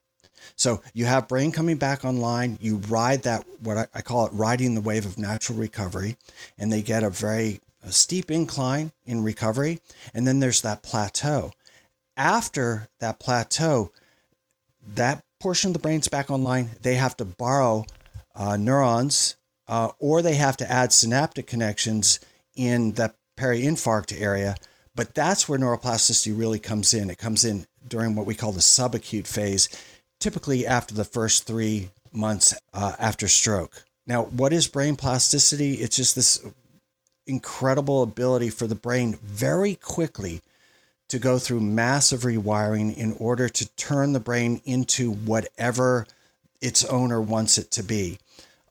So 0.57 0.81
you 0.93 1.05
have 1.05 1.29
brain 1.29 1.53
coming 1.53 1.77
back 1.77 2.03
online. 2.03 2.57
You 2.59 2.81
ride 2.89 3.23
that, 3.23 3.45
what 3.61 3.89
I, 3.93 4.01
call 4.01 4.25
it, 4.25 4.33
riding 4.33 4.75
the 4.75 4.81
wave 4.81 5.05
of 5.05 5.17
natural 5.17 5.57
recovery, 5.57 6.17
and 6.57 6.69
they 6.69 6.81
get 6.81 7.01
a 7.03 7.09
very 7.09 7.61
a 7.81 7.93
steep 7.93 8.29
incline 8.29 8.91
in 9.05 9.23
recovery. 9.23 9.79
And 10.13 10.27
then 10.27 10.41
there's 10.41 10.61
that 10.63 10.83
plateau. 10.83 11.53
After 12.17 12.89
that 12.99 13.19
plateau, 13.19 13.91
that 14.95 15.23
portion 15.39 15.69
of 15.69 15.73
the 15.73 15.79
brain's 15.79 16.09
back 16.09 16.29
online. 16.29 16.71
They 16.81 16.95
have 16.95 17.15
to 17.17 17.25
borrow 17.25 17.85
uh, 18.35 18.57
neurons 18.57 19.35
uh, 19.67 19.89
or 19.99 20.21
they 20.21 20.35
have 20.35 20.57
to 20.57 20.71
add 20.71 20.91
synaptic 20.91 21.47
connections 21.47 22.19
in 22.55 22.93
the 22.93 23.13
peri-infarct 23.37 24.19
area. 24.19 24.55
But 24.95 25.15
that's 25.15 25.49
where 25.49 25.57
neuroplasticity 25.57 26.37
really 26.37 26.59
comes 26.59 26.93
in. 26.93 27.09
It 27.09 27.17
comes 27.17 27.43
in 27.43 27.65
during 27.87 28.15
what 28.15 28.25
we 28.25 28.35
call 28.35 28.51
the 28.51 28.59
subacute 28.59 29.27
phase 29.27 29.69
typically 30.19 30.65
after 30.65 30.93
the 30.93 31.03
first 31.03 31.45
three 31.45 31.89
months 32.13 32.53
uh, 32.73 32.93
after 32.99 33.27
stroke. 33.27 33.83
Now, 34.05 34.23
what 34.23 34.53
is 34.53 34.67
brain 34.67 34.95
plasticity? 34.95 35.75
It's 35.75 35.97
just 35.97 36.15
this 36.15 36.45
incredible 37.25 38.03
ability 38.03 38.49
for 38.49 38.67
the 38.67 38.75
brain 38.75 39.17
very 39.21 39.75
quickly 39.75 40.41
to 41.09 41.19
go 41.19 41.39
through 41.39 41.59
massive 41.59 42.21
rewiring 42.21 42.95
in 42.95 43.13
order 43.19 43.49
to 43.49 43.67
turn 43.75 44.13
the 44.13 44.19
brain 44.19 44.61
into 44.65 45.11
whatever 45.11 46.07
its 46.61 46.85
owner 46.85 47.19
wants 47.19 47.57
it 47.57 47.71
to 47.71 47.83
be. 47.83 48.17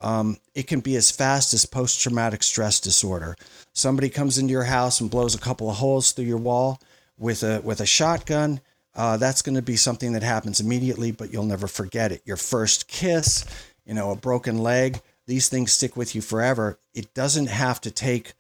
Um, 0.02 0.36
it 0.54 0.66
can 0.66 0.80
be 0.80 0.96
as 0.96 1.10
fast 1.10 1.54
as 1.54 1.64
post 1.64 2.00
traumatic 2.00 2.42
stress 2.42 2.80
disorder. 2.80 3.36
Somebody 3.72 4.10
comes 4.10 4.36
into 4.36 4.52
your 4.52 4.64
house 4.64 5.00
and 5.00 5.10
blows 5.10 5.34
a 5.34 5.38
couple 5.38 5.70
of 5.70 5.76
holes 5.76 6.12
through 6.12 6.26
your 6.26 6.38
wall 6.38 6.80
with 7.16 7.42
a 7.42 7.60
with 7.62 7.80
a 7.80 7.86
shotgun 7.86 8.60
uh, 8.94 9.16
that's 9.16 9.42
going 9.42 9.54
to 9.54 9.62
be 9.62 9.76
something 9.76 10.12
that 10.12 10.22
happens 10.22 10.60
immediately, 10.60 11.12
but 11.12 11.32
you'll 11.32 11.44
never 11.44 11.66
forget 11.66 12.12
it. 12.12 12.22
Your 12.24 12.36
first 12.36 12.88
kiss, 12.88 13.44
you 13.86 13.94
know, 13.94 14.10
a 14.10 14.16
broken 14.16 14.58
leg, 14.58 15.00
these 15.26 15.48
things 15.48 15.72
stick 15.72 15.96
with 15.96 16.14
you 16.14 16.20
forever. 16.20 16.78
It 16.94 17.14
doesn't 17.14 17.46
have 17.46 17.80
to 17.82 17.90
take 17.90 18.34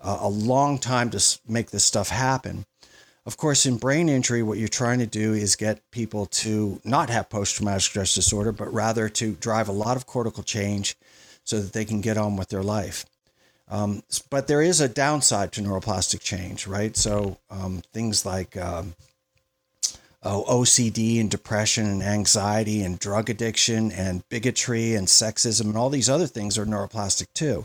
uh, 0.00 0.18
a 0.20 0.28
long 0.28 0.78
time 0.78 1.10
to 1.10 1.38
make 1.48 1.70
this 1.70 1.84
stuff 1.84 2.08
happen. 2.10 2.66
Of 3.26 3.36
course, 3.36 3.66
in 3.66 3.76
brain 3.76 4.08
injury, 4.08 4.44
what 4.44 4.58
you're 4.58 4.68
trying 4.68 5.00
to 5.00 5.06
do 5.06 5.34
is 5.34 5.56
get 5.56 5.90
people 5.90 6.26
to 6.26 6.80
not 6.84 7.10
have 7.10 7.28
post 7.28 7.56
traumatic 7.56 7.82
stress 7.82 8.14
disorder, 8.14 8.52
but 8.52 8.72
rather 8.72 9.08
to 9.08 9.32
drive 9.32 9.68
a 9.68 9.72
lot 9.72 9.96
of 9.96 10.06
cortical 10.06 10.44
change 10.44 10.96
so 11.42 11.60
that 11.60 11.72
they 11.72 11.84
can 11.84 12.00
get 12.00 12.16
on 12.16 12.36
with 12.36 12.50
their 12.50 12.62
life. 12.62 13.04
Um, 13.68 14.04
but 14.30 14.46
there 14.46 14.62
is 14.62 14.80
a 14.80 14.88
downside 14.88 15.50
to 15.52 15.60
neuroplastic 15.60 16.20
change, 16.20 16.68
right? 16.68 16.96
So 16.96 17.38
um, 17.50 17.82
things 17.92 18.24
like 18.24 18.56
um, 18.56 18.94
oh, 20.22 20.44
OCD 20.48 21.20
and 21.20 21.28
depression 21.28 21.86
and 21.86 22.04
anxiety 22.04 22.82
and 22.82 22.96
drug 22.96 23.28
addiction 23.28 23.90
and 23.90 24.28
bigotry 24.28 24.94
and 24.94 25.08
sexism 25.08 25.62
and 25.62 25.76
all 25.76 25.90
these 25.90 26.08
other 26.08 26.28
things 26.28 26.56
are 26.56 26.64
neuroplastic 26.64 27.26
too. 27.34 27.64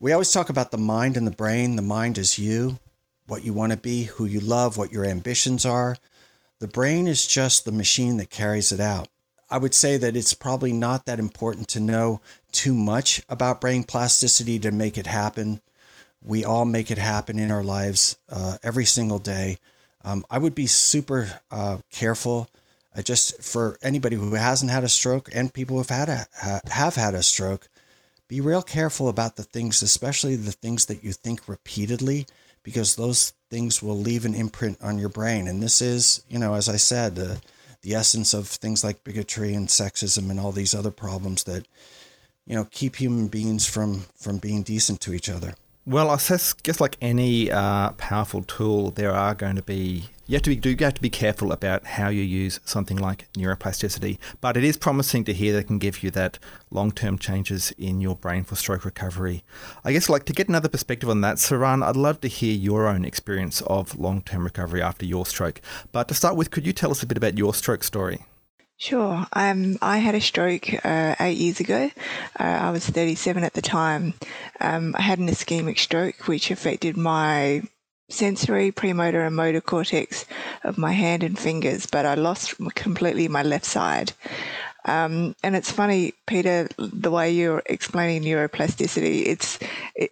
We 0.00 0.12
always 0.12 0.32
talk 0.32 0.48
about 0.48 0.70
the 0.70 0.78
mind 0.78 1.18
and 1.18 1.26
the 1.26 1.30
brain. 1.30 1.76
The 1.76 1.82
mind 1.82 2.16
is 2.16 2.38
you, 2.38 2.78
what 3.26 3.44
you 3.44 3.52
want 3.52 3.72
to 3.72 3.78
be, 3.78 4.04
who 4.04 4.24
you 4.24 4.40
love, 4.40 4.76
what 4.76 4.92
your 4.92 5.04
ambitions 5.04 5.64
are. 5.64 5.96
The 6.60 6.68
brain 6.68 7.06
is 7.06 7.26
just 7.26 7.64
the 7.64 7.72
machine 7.72 8.16
that 8.18 8.30
carries 8.30 8.72
it 8.72 8.80
out. 8.80 9.08
I 9.50 9.58
would 9.58 9.74
say 9.74 9.96
that 9.98 10.16
it's 10.16 10.34
probably 10.34 10.72
not 10.72 11.06
that 11.06 11.18
important 11.18 11.68
to 11.68 11.80
know 11.80 12.20
too 12.52 12.74
much 12.74 13.22
about 13.28 13.60
brain 13.60 13.84
plasticity 13.84 14.58
to 14.60 14.70
make 14.70 14.96
it 14.96 15.06
happen. 15.06 15.60
We 16.22 16.44
all 16.44 16.64
make 16.64 16.90
it 16.90 16.98
happen 16.98 17.38
in 17.38 17.50
our 17.50 17.62
lives 17.62 18.16
uh, 18.30 18.56
every 18.62 18.84
single 18.84 19.18
day. 19.18 19.58
Um, 20.04 20.24
I 20.30 20.38
would 20.38 20.54
be 20.54 20.66
super 20.66 21.40
uh, 21.50 21.78
careful 21.90 22.48
uh, 22.96 23.02
just 23.02 23.42
for 23.42 23.78
anybody 23.82 24.16
who 24.16 24.34
hasn't 24.34 24.70
had 24.70 24.84
a 24.84 24.88
stroke 24.88 25.28
and 25.34 25.52
people 25.52 25.76
who've 25.76 25.88
had 25.88 26.08
a, 26.08 26.26
have 26.70 26.94
had 26.94 27.14
a 27.14 27.22
stroke. 27.22 27.68
Be 28.28 28.40
real 28.40 28.62
careful 28.62 29.08
about 29.08 29.36
the 29.36 29.42
things, 29.42 29.82
especially 29.82 30.36
the 30.36 30.52
things 30.52 30.86
that 30.86 31.04
you 31.04 31.12
think 31.12 31.46
repeatedly, 31.48 32.26
because 32.64 32.96
those 32.96 33.34
things 33.50 33.80
will 33.80 33.96
leave 33.96 34.24
an 34.24 34.34
imprint 34.34 34.82
on 34.82 34.98
your 34.98 35.10
brain. 35.10 35.46
And 35.46 35.62
this 35.62 35.80
is, 35.80 36.24
you 36.28 36.40
know, 36.40 36.54
as 36.54 36.68
I 36.68 36.76
said, 36.76 37.14
the 37.14 37.94
essence 37.94 38.34
of 38.34 38.48
things 38.48 38.82
like 38.82 39.04
bigotry 39.04 39.54
and 39.54 39.68
sexism 39.68 40.30
and 40.30 40.40
all 40.40 40.50
these 40.50 40.74
other 40.74 40.90
problems 40.90 41.44
that, 41.44 41.68
you 42.46 42.56
know, 42.56 42.66
keep 42.72 42.96
human 42.96 43.28
beings 43.28 43.66
from 43.66 44.06
from 44.16 44.38
being 44.38 44.62
decent 44.64 45.00
to 45.02 45.12
each 45.14 45.28
other. 45.28 45.54
Well, 45.86 46.08
I 46.08 46.16
guess 46.16 46.80
like 46.80 46.96
any 47.02 47.50
uh, 47.50 47.90
powerful 47.92 48.42
tool, 48.42 48.90
there 48.90 49.12
are 49.12 49.34
going 49.34 49.56
to 49.56 49.62
be 49.62 50.04
you 50.26 50.34
have 50.36 50.42
to 50.44 50.50
be 50.50 50.56
do 50.56 50.74
have 50.82 50.94
to 50.94 51.02
be 51.02 51.10
careful 51.10 51.52
about 51.52 51.84
how 51.84 52.08
you 52.08 52.22
use 52.22 52.58
something 52.64 52.96
like 52.96 53.30
neuroplasticity. 53.34 54.16
But 54.40 54.56
it 54.56 54.64
is 54.64 54.78
promising 54.78 55.24
to 55.24 55.34
hear 55.34 55.52
that 55.52 55.58
it 55.58 55.66
can 55.66 55.78
give 55.78 56.02
you 56.02 56.10
that 56.12 56.38
long 56.70 56.90
term 56.90 57.18
changes 57.18 57.70
in 57.76 58.00
your 58.00 58.16
brain 58.16 58.44
for 58.44 58.56
stroke 58.56 58.86
recovery. 58.86 59.44
I 59.84 59.92
guess 59.92 60.08
like 60.08 60.24
to 60.24 60.32
get 60.32 60.48
another 60.48 60.70
perspective 60.70 61.10
on 61.10 61.20
that, 61.20 61.36
Saran, 61.36 61.84
I'd 61.84 61.96
love 61.96 62.22
to 62.22 62.28
hear 62.28 62.54
your 62.54 62.88
own 62.88 63.04
experience 63.04 63.60
of 63.66 63.98
long 63.98 64.22
term 64.22 64.44
recovery 64.44 64.80
after 64.80 65.04
your 65.04 65.26
stroke. 65.26 65.60
But 65.92 66.08
to 66.08 66.14
start 66.14 66.34
with, 66.34 66.50
could 66.50 66.66
you 66.66 66.72
tell 66.72 66.92
us 66.92 67.02
a 67.02 67.06
bit 67.06 67.18
about 67.18 67.36
your 67.36 67.52
stroke 67.52 67.84
story? 67.84 68.24
Sure. 68.76 69.24
Um, 69.32 69.78
I 69.80 69.98
had 69.98 70.14
a 70.14 70.20
stroke 70.20 70.84
uh, 70.84 71.14
eight 71.20 71.38
years 71.38 71.60
ago. 71.60 71.90
Uh, 72.38 72.42
I 72.42 72.70
was 72.70 72.86
37 72.86 73.44
at 73.44 73.54
the 73.54 73.62
time. 73.62 74.14
Um, 74.60 74.94
I 74.98 75.02
had 75.02 75.18
an 75.18 75.28
ischemic 75.28 75.78
stroke, 75.78 76.26
which 76.26 76.50
affected 76.50 76.96
my 76.96 77.62
sensory, 78.10 78.72
premotor, 78.72 79.24
and 79.24 79.36
motor 79.36 79.60
cortex 79.60 80.26
of 80.64 80.76
my 80.76 80.92
hand 80.92 81.22
and 81.22 81.38
fingers, 81.38 81.86
but 81.86 82.04
I 82.04 82.14
lost 82.14 82.56
completely 82.74 83.28
my 83.28 83.42
left 83.42 83.64
side. 83.64 84.12
Um, 84.84 85.34
and 85.42 85.56
it's 85.56 85.70
funny, 85.70 86.12
Peter, 86.26 86.68
the 86.76 87.10
way 87.10 87.30
you're 87.30 87.62
explaining 87.66 88.22
neuroplasticity. 88.22 89.26
It's 89.26 89.58
it, 89.94 90.10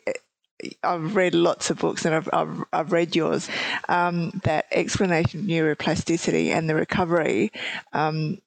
I've 0.85 1.16
read 1.16 1.35
lots 1.35 1.71
of 1.71 1.78
books 1.78 2.04
and 2.04 2.14
I've, 2.14 2.28
I've, 2.33 2.64
I've 2.73 2.92
read 2.92 3.16
yours. 3.16 3.49
Um, 3.88 4.40
that 4.45 4.66
explanation 4.71 5.40
of 5.40 5.47
neuroplasticity 5.47 6.50
and 6.50 6.71
the 6.71 6.76
recovery 6.76 7.50
um, 7.92 8.38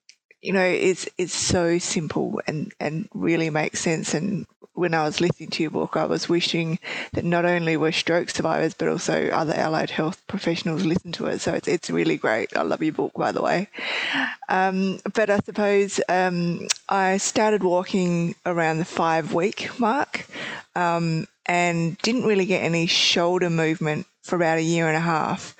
you 0.46 0.52
know, 0.52 0.64
it's 0.64 1.08
it's 1.18 1.34
so 1.34 1.78
simple 1.78 2.40
and 2.46 2.72
and 2.78 3.08
really 3.12 3.50
makes 3.50 3.80
sense. 3.80 4.14
And 4.14 4.46
when 4.74 4.94
I 4.94 5.02
was 5.02 5.20
listening 5.20 5.50
to 5.50 5.62
your 5.64 5.72
book, 5.72 5.96
I 5.96 6.04
was 6.04 6.28
wishing 6.28 6.78
that 7.14 7.24
not 7.24 7.44
only 7.44 7.76
were 7.76 7.90
stroke 7.90 8.30
survivors 8.30 8.72
but 8.72 8.86
also 8.86 9.28
other 9.30 9.54
allied 9.54 9.90
health 9.90 10.22
professionals 10.28 10.84
listen 10.84 11.10
to 11.12 11.26
it. 11.26 11.40
So 11.40 11.52
it's 11.52 11.66
it's 11.66 11.90
really 11.90 12.16
great. 12.16 12.56
I 12.56 12.62
love 12.62 12.80
your 12.80 12.92
book, 12.92 13.14
by 13.14 13.32
the 13.32 13.42
way. 13.42 13.68
Um, 14.48 15.00
but 15.14 15.30
I 15.30 15.40
suppose 15.40 16.00
um, 16.08 16.68
I 16.88 17.16
started 17.16 17.64
walking 17.64 18.36
around 18.46 18.78
the 18.78 18.84
five 18.84 19.34
week 19.34 19.80
mark. 19.80 20.26
Um, 20.76 21.26
and 21.48 21.96
didn't 21.98 22.24
really 22.24 22.44
get 22.44 22.64
any 22.64 22.86
shoulder 22.88 23.48
movement 23.48 24.04
for 24.22 24.34
about 24.34 24.58
a 24.58 24.62
year 24.62 24.88
and 24.88 24.96
a 24.96 25.00
half. 25.00 25.56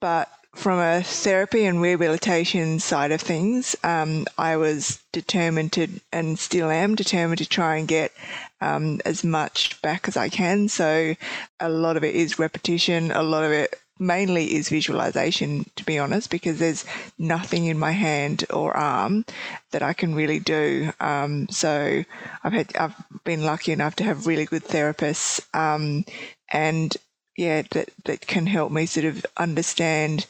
But 0.00 0.30
from 0.56 0.78
a 0.78 1.02
therapy 1.02 1.66
and 1.66 1.80
rehabilitation 1.80 2.80
side 2.80 3.12
of 3.12 3.20
things, 3.20 3.76
um, 3.84 4.26
I 4.38 4.56
was 4.56 5.00
determined 5.12 5.72
to, 5.74 5.88
and 6.12 6.38
still 6.38 6.70
am 6.70 6.94
determined 6.94 7.38
to 7.38 7.48
try 7.48 7.76
and 7.76 7.86
get 7.86 8.12
um, 8.60 9.00
as 9.04 9.22
much 9.22 9.80
back 9.82 10.08
as 10.08 10.16
I 10.16 10.28
can. 10.28 10.68
So 10.68 11.14
a 11.60 11.68
lot 11.68 11.96
of 11.96 12.04
it 12.04 12.14
is 12.14 12.38
repetition, 12.38 13.12
a 13.12 13.22
lot 13.22 13.44
of 13.44 13.52
it 13.52 13.78
mainly 13.98 14.54
is 14.54 14.68
visualization, 14.68 15.70
to 15.76 15.84
be 15.84 15.98
honest, 15.98 16.30
because 16.30 16.58
there's 16.58 16.84
nothing 17.18 17.66
in 17.66 17.78
my 17.78 17.92
hand 17.92 18.44
or 18.50 18.76
arm 18.76 19.24
that 19.70 19.82
I 19.82 19.92
can 19.92 20.14
really 20.14 20.38
do. 20.38 20.92
Um, 21.00 21.48
so 21.50 22.02
I've 22.44 22.52
had, 22.52 22.76
I've 22.76 22.94
been 23.24 23.44
lucky 23.44 23.72
enough 23.72 23.96
to 23.96 24.04
have 24.04 24.26
really 24.26 24.46
good 24.46 24.64
therapists, 24.64 25.40
um, 25.54 26.04
and 26.50 26.96
yeah, 27.36 27.62
that, 27.70 27.90
that 28.04 28.26
can 28.26 28.46
help 28.46 28.72
me 28.72 28.86
sort 28.86 29.06
of 29.06 29.24
understand 29.36 30.26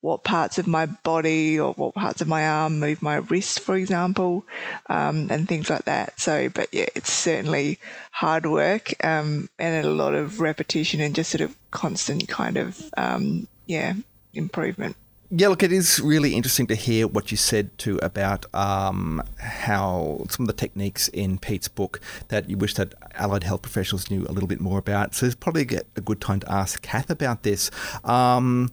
what 0.00 0.22
parts 0.22 0.58
of 0.58 0.66
my 0.66 0.86
body 0.86 1.58
or 1.58 1.72
what 1.72 1.94
parts 1.94 2.20
of 2.20 2.28
my 2.28 2.46
arm 2.46 2.78
move 2.78 3.02
my 3.02 3.16
wrist, 3.16 3.60
for 3.60 3.74
example, 3.74 4.44
um, 4.88 5.28
and 5.30 5.48
things 5.48 5.68
like 5.68 5.84
that. 5.84 6.18
So, 6.20 6.48
but 6.48 6.68
yeah, 6.72 6.86
it's 6.94 7.12
certainly 7.12 7.78
hard 8.12 8.46
work 8.46 8.92
um, 9.04 9.48
and 9.58 9.84
a 9.84 9.90
lot 9.90 10.14
of 10.14 10.40
repetition 10.40 11.00
and 11.00 11.14
just 11.14 11.30
sort 11.30 11.40
of 11.40 11.56
constant 11.70 12.28
kind 12.28 12.56
of, 12.56 12.80
um, 12.96 13.48
yeah, 13.66 13.94
improvement. 14.34 14.96
Yeah, 15.30 15.48
look, 15.48 15.62
it 15.62 15.72
is 15.72 16.00
really 16.00 16.34
interesting 16.34 16.66
to 16.68 16.74
hear 16.74 17.06
what 17.06 17.30
you 17.30 17.36
said 17.36 17.76
too 17.76 17.98
about 17.98 18.46
um, 18.54 19.22
how 19.36 20.24
some 20.30 20.44
of 20.44 20.46
the 20.46 20.54
techniques 20.54 21.08
in 21.08 21.36
Pete's 21.36 21.68
book 21.68 22.00
that 22.28 22.48
you 22.48 22.56
wish 22.56 22.72
that 22.74 22.94
allied 23.14 23.44
health 23.44 23.60
professionals 23.60 24.10
knew 24.10 24.24
a 24.26 24.32
little 24.32 24.46
bit 24.46 24.58
more 24.58 24.78
about. 24.78 25.14
So 25.14 25.26
it's 25.26 25.34
probably 25.34 25.68
a 25.96 26.00
good 26.00 26.22
time 26.22 26.40
to 26.40 26.50
ask 26.50 26.80
Kath 26.80 27.10
about 27.10 27.42
this. 27.42 27.70
Um, 28.04 28.70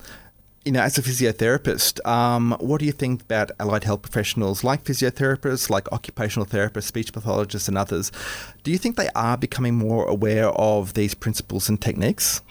you 0.63 0.71
know, 0.71 0.81
as 0.81 0.97
a 0.97 1.01
physiotherapist, 1.01 2.03
um, 2.07 2.55
what 2.62 2.79
do 2.79 2.85
you 2.85 2.93
think 2.93 3.24
about 3.24 3.51
allied 3.59 3.83
health 3.83 4.01
professionals 4.01 4.63
like 4.63 4.85
physiotherapists, 4.85 5.69
like 5.69 5.91
occupational 5.91 6.45
therapists, 6.45 6.83
speech 6.83 7.12
pathologists, 7.12 7.67
and 7.67 7.77
others? 7.77 8.13
Do 8.63 8.71
you 8.71 8.77
think 8.77 8.95
they 8.95 9.09
are 9.13 9.35
becoming 9.35 9.75
more 9.75 10.05
aware 10.05 10.50
of 10.51 10.93
these 10.93 11.15
principles 11.15 11.67
and 11.67 11.81
techniques? 11.81 12.41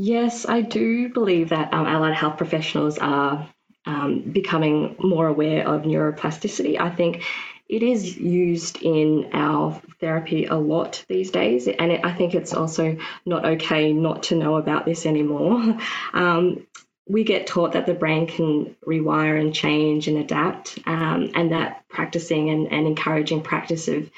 Yes, 0.00 0.46
I 0.48 0.60
do 0.60 1.08
believe 1.08 1.48
that 1.48 1.74
um, 1.74 1.84
allied 1.84 2.14
health 2.14 2.36
professionals 2.36 2.98
are 2.98 3.48
um, 3.84 4.20
becoming 4.30 4.94
more 5.00 5.26
aware 5.26 5.66
of 5.66 5.82
neuroplasticity. 5.82 6.78
I 6.78 6.88
think 6.88 7.24
it 7.68 7.82
is 7.82 8.16
used 8.16 8.80
in 8.80 9.30
our 9.32 9.82
therapy 9.98 10.44
a 10.44 10.54
lot 10.54 11.04
these 11.08 11.32
days, 11.32 11.66
and 11.66 11.90
it, 11.90 12.04
I 12.04 12.12
think 12.12 12.36
it's 12.36 12.54
also 12.54 12.96
not 13.26 13.44
okay 13.44 13.92
not 13.92 14.22
to 14.24 14.36
know 14.36 14.54
about 14.54 14.84
this 14.84 15.04
anymore. 15.04 15.76
Um, 16.14 16.64
we 17.08 17.24
get 17.24 17.46
taught 17.46 17.72
that 17.72 17.86
the 17.86 17.94
brain 17.94 18.26
can 18.26 18.76
rewire 18.86 19.40
and 19.40 19.54
change 19.54 20.06
and 20.06 20.18
adapt, 20.18 20.78
um, 20.86 21.32
and 21.34 21.50
that 21.52 21.82
practicing 21.88 22.50
and, 22.50 22.70
and 22.70 22.86
encouraging 22.86 23.40
practice 23.40 23.88
of 23.88 24.10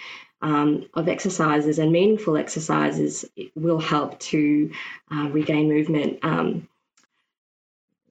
um, 0.43 0.87
of 0.95 1.09
exercises 1.09 1.79
and 1.79 1.93
meaningful 1.93 2.37
exercises 2.37 3.25
will 3.55 3.81
help 3.81 4.19
to 4.21 4.73
uh, 5.13 5.29
regain 5.31 5.69
movement. 5.69 6.21
Um, 6.23 6.69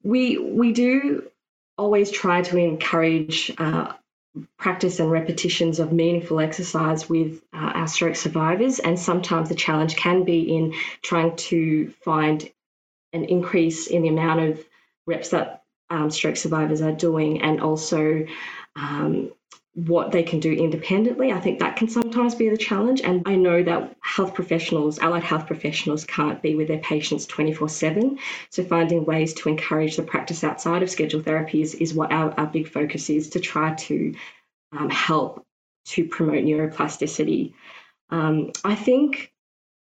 we 0.02 0.38
we 0.38 0.72
do 0.72 1.28
always 1.76 2.10
try 2.10 2.42
to 2.42 2.56
encourage 2.56 3.52
uh, 3.58 3.92
practice 4.56 5.00
and 5.00 5.10
repetitions 5.10 5.80
of 5.80 5.92
meaningful 5.92 6.40
exercise 6.40 7.08
with 7.08 7.42
uh, 7.52 7.72
our 7.74 7.88
stroke 7.88 8.16
survivors, 8.16 8.78
and 8.78 8.98
sometimes 8.98 9.48
the 9.48 9.54
challenge 9.54 9.96
can 9.96 10.24
be 10.24 10.56
in 10.56 10.74
trying 11.02 11.36
to 11.36 11.90
find 12.04 12.48
an 13.12 13.24
increase 13.24 13.88
in 13.88 14.02
the 14.02 14.08
amount 14.08 14.40
of 14.40 14.64
reps 15.06 15.30
that 15.30 15.62
um, 15.88 16.10
stroke 16.10 16.36
survivors 16.36 16.80
are 16.80 16.92
doing, 16.92 17.42
and 17.42 17.60
also 17.60 18.26
um, 18.76 19.32
what 19.74 20.10
they 20.10 20.22
can 20.22 20.40
do 20.40 20.52
independently. 20.52 21.32
I 21.32 21.40
think 21.40 21.60
that 21.60 21.76
can 21.76 21.88
sometimes 21.88 22.34
be 22.34 22.48
the 22.48 22.56
challenge. 22.56 23.00
And 23.02 23.22
I 23.26 23.36
know 23.36 23.62
that 23.62 23.96
health 24.02 24.34
professionals, 24.34 24.98
allied 24.98 25.22
health 25.22 25.46
professionals, 25.46 26.04
can't 26.04 26.42
be 26.42 26.56
with 26.56 26.68
their 26.68 26.78
patients 26.78 27.26
24 27.26 27.68
7. 27.68 28.18
So 28.50 28.64
finding 28.64 29.04
ways 29.04 29.34
to 29.34 29.48
encourage 29.48 29.96
the 29.96 30.02
practice 30.02 30.42
outside 30.42 30.82
of 30.82 30.90
scheduled 30.90 31.24
therapy 31.24 31.62
is, 31.62 31.74
is 31.74 31.94
what 31.94 32.10
our, 32.12 32.32
our 32.38 32.46
big 32.46 32.68
focus 32.68 33.10
is 33.10 33.30
to 33.30 33.40
try 33.40 33.74
to 33.74 34.14
um, 34.72 34.90
help 34.90 35.46
to 35.86 36.04
promote 36.04 36.44
neuroplasticity. 36.44 37.54
Um, 38.10 38.50
I 38.64 38.74
think 38.74 39.32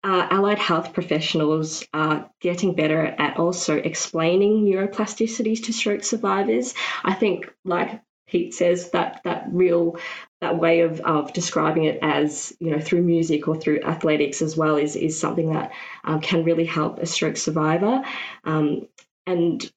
uh, 0.04 0.28
allied 0.30 0.60
health 0.60 0.94
professionals 0.94 1.86
are 1.94 2.30
getting 2.40 2.76
better 2.76 3.06
at 3.06 3.38
also 3.38 3.78
explaining 3.78 4.66
neuroplasticities 4.66 5.66
to 5.66 5.74
stroke 5.74 6.04
survivors. 6.04 6.74
I 7.04 7.14
think, 7.14 7.52
like 7.66 8.02
Pete 8.28 8.54
says 8.54 8.92
that 8.92 9.22
that 9.24 9.48
real 9.52 9.98
that 10.42 10.60
way 10.60 10.82
of, 10.82 11.00
of 11.02 11.34
describing 11.34 11.86
it 11.86 12.00
as 12.02 12.54
you 12.60 12.72
know 12.72 12.80
through 12.80 13.02
music 13.02 13.48
or 13.48 13.56
through 13.56 13.82
athletics 13.82 14.42
as 14.42 14.56
well 14.56 14.76
is 14.76 14.96
is 14.96 15.20
something 15.20 15.54
that 15.54 15.72
um, 16.04 16.22
can 16.22 16.44
really 16.44 16.66
help 16.66 17.00
a 17.00 17.06
stroke 17.06 17.38
survivor 17.38 18.04
um, 18.44 18.88
and 19.26 19.70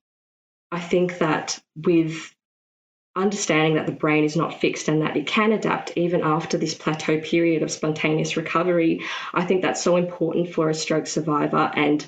I 0.73 0.81
think 0.81 1.19
that 1.19 1.61
with 1.77 2.35
understanding 3.17 3.75
that 3.75 3.87
the 3.87 3.93
brain 3.93 4.25
is 4.25 4.37
not 4.37 4.61
fixed 4.61 4.89
and 4.89 5.03
that 5.03 5.17
it 5.17 5.27
can 5.27 5.53
adapt 5.53 5.93
even 5.97 6.23
after 6.23 6.57
this 6.57 6.75
plateau 6.75 7.21
period 7.21 7.63
of 7.63 7.71
spontaneous 7.71 8.37
recovery, 8.37 9.03
I 9.35 9.45
think 9.45 9.63
that's 9.63 9.83
so 9.83 9.97
important 9.97 10.55
for 10.55 10.71
a 10.71 10.75
stroke 10.75 11.09
survivor. 11.09 11.71
And 11.75 12.07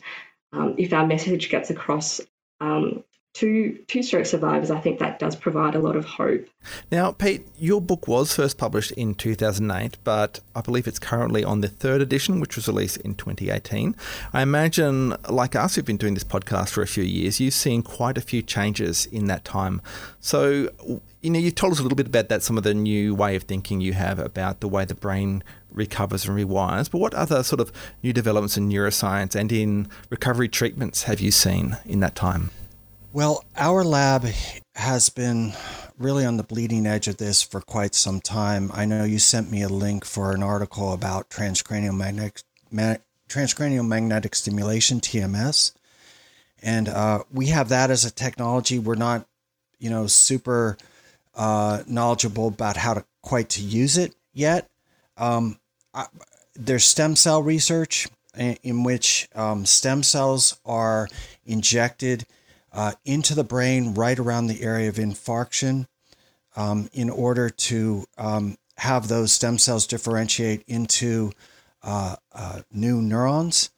um, 0.52 0.76
if 0.78 0.92
our 0.92 1.06
message 1.06 1.50
gets 1.50 1.70
across 1.70 2.20
um, 2.61 3.02
to 3.35 3.79
two 3.89 4.03
stroke 4.03 4.27
survivors, 4.27 4.71
I 4.71 4.79
think 4.79 4.99
that 4.99 5.19
does 5.19 5.37
provide 5.37 5.75
a 5.75 5.79
lot 5.79 5.97
of 5.97 6.05
hope. 6.05 6.47
Now, 6.91 7.12
Pete, 7.12 7.47
your 7.59 7.81
book 7.81 8.07
was 8.07 8.35
first 8.35 8.59
published 8.59 8.93
in 8.93 9.15
2008, 9.15 9.97
but 10.05 10.41
I 10.55 10.61
believe 10.61 10.87
it's 10.87 10.99
currently 10.99 11.43
on 11.43 11.62
the 11.62 11.69
third 11.69 12.03
edition, 12.03 12.41
which 12.41 12.57
was 12.57 12.69
released 12.69 12.99
in 12.99 13.15
2018. 13.15 13.97
I 14.35 14.43
imagine, 14.43 15.17
like 15.31 15.57
us 15.57 15.75
who've 15.75 15.85
been 15.85 15.97
doing 15.97 16.15
this 16.15 16.25
podcast 16.25 16.71
for 16.71 16.83
a 16.83 16.87
few 16.87 17.05
years, 17.05 17.41
you've 17.41 17.55
seen 17.55 17.83
quite 17.83 18.19
a 18.19 18.21
few 18.21 18.43
changes 18.43 19.07
in 19.07 19.27
that 19.27 19.47
time. 19.47 19.81
So, 20.21 20.69
you 21.23 21.31
know, 21.31 21.39
you've 21.39 21.55
told 21.55 21.73
us 21.73 21.79
a 21.79 21.83
little 21.83 21.97
bit 21.97 22.09
about 22.09 22.29
that, 22.29 22.43
some 22.43 22.59
of 22.59 22.65
the 22.65 22.75
new 22.75 23.15
way 23.15 23.35
of 23.35 23.45
thinking 23.45 23.81
you 23.81 23.95
have 23.95 24.19
about 24.19 24.61
the 24.61 24.69
way 24.69 24.85
the 24.85 24.95
brain 24.95 25.43
recovers 25.73 26.29
and 26.29 26.39
rewires. 26.39 26.91
But 26.91 26.99
what 26.99 27.15
other 27.15 27.43
sort 27.43 27.61
of 27.61 27.73
new 28.03 28.12
developments 28.12 28.59
in 28.59 28.69
neuroscience 28.69 29.35
and 29.35 29.51
in 29.51 29.89
recovery 30.11 30.49
treatments 30.49 31.05
have 31.05 31.21
you 31.21 31.31
seen 31.31 31.79
in 31.87 32.01
that 32.01 32.15
time? 32.15 32.51
Well, 33.14 33.45
our 33.59 33.85
lab 33.85 34.25
has 34.75 35.11
been 35.11 35.52
really 35.99 36.25
on 36.25 36.38
the 36.38 36.42
bleeding 36.42 36.87
edge 36.87 37.09
of 37.09 37.19
this 37.19 37.42
for 37.42 37.61
quite 37.61 37.95
some 37.95 38.23
time. 38.23 38.71
I 38.73 38.87
know 38.87 39.04
you 39.04 39.19
sent 39.19 39.50
me 39.50 39.61
a 39.61 39.69
link 39.69 40.07
for 40.07 40.33
an 40.33 40.42
article 40.42 40.95
about 40.95 41.28
transcranial 41.28 41.95
magnetic, 41.95 42.40
transcranial 43.28 43.87
magnetic 43.87 44.35
stimulation, 44.35 45.00
TMS. 45.00 45.73
And 46.62 46.88
uh, 46.88 47.25
we 47.31 47.49
have 47.49 47.69
that 47.69 47.90
as 47.90 48.07
a 48.07 48.11
technology. 48.11 48.78
We're 48.78 48.95
not, 48.95 49.26
you 49.78 49.90
know, 49.90 50.07
super 50.07 50.78
uh, 51.35 51.83
knowledgeable 51.87 52.49
about 52.49 52.78
how 52.78 52.95
to 52.95 53.04
quite 53.21 53.50
to 53.50 53.62
use 53.62 53.99
it 53.99 54.14
yet. 54.33 54.71
Um, 55.19 55.59
I, 55.92 56.07
there's 56.54 56.87
stem 56.87 57.16
cell 57.16 57.42
research 57.42 58.09
in, 58.38 58.57
in 58.62 58.85
which 58.85 59.28
um, 59.35 59.66
stem 59.66 60.02
cells 60.02 60.59
are 60.64 61.09
injected– 61.45 62.25
uh, 62.73 62.93
into 63.05 63.35
the 63.35 63.45
brain 63.45 63.95
right 63.95 64.19
around 64.19 64.47
the 64.47 64.62
area 64.62 64.88
of 64.88 64.97
infarction 64.97 65.87
um, 66.57 66.88
in 66.93 67.11
order 67.11 67.50
to 67.50 68.05
um, 68.19 68.57
have 68.76 69.09
those 69.09 69.33
stem 69.33 69.59
cells 69.59 69.87
differentiate 69.87 70.62
into 70.67 71.33
uh, 71.83 72.17
uh, 72.35 72.61
new 72.73 73.02
neurons. 73.02 73.71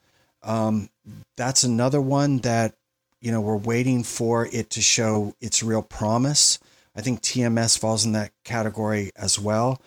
Um, 0.43 0.91
that's 1.37 1.65
another 1.65 2.01
one 2.01 2.39
that 2.39 2.75
you 3.21 3.33
know 3.33 3.41
we're 3.41 3.57
waiting 3.57 4.03
for 4.03 4.47
it 4.47 4.71
to 4.71 4.83
show 4.83 5.35
its 5.41 5.63
real 5.63 5.83
promise. 5.83 6.59
I 6.95 7.01
think 7.01 7.21
TMS 7.23 7.79
falls 7.79 8.05
in 8.05 8.13
that 8.13 8.31
category 8.45 9.11
as 9.17 9.39
well. 9.39 9.81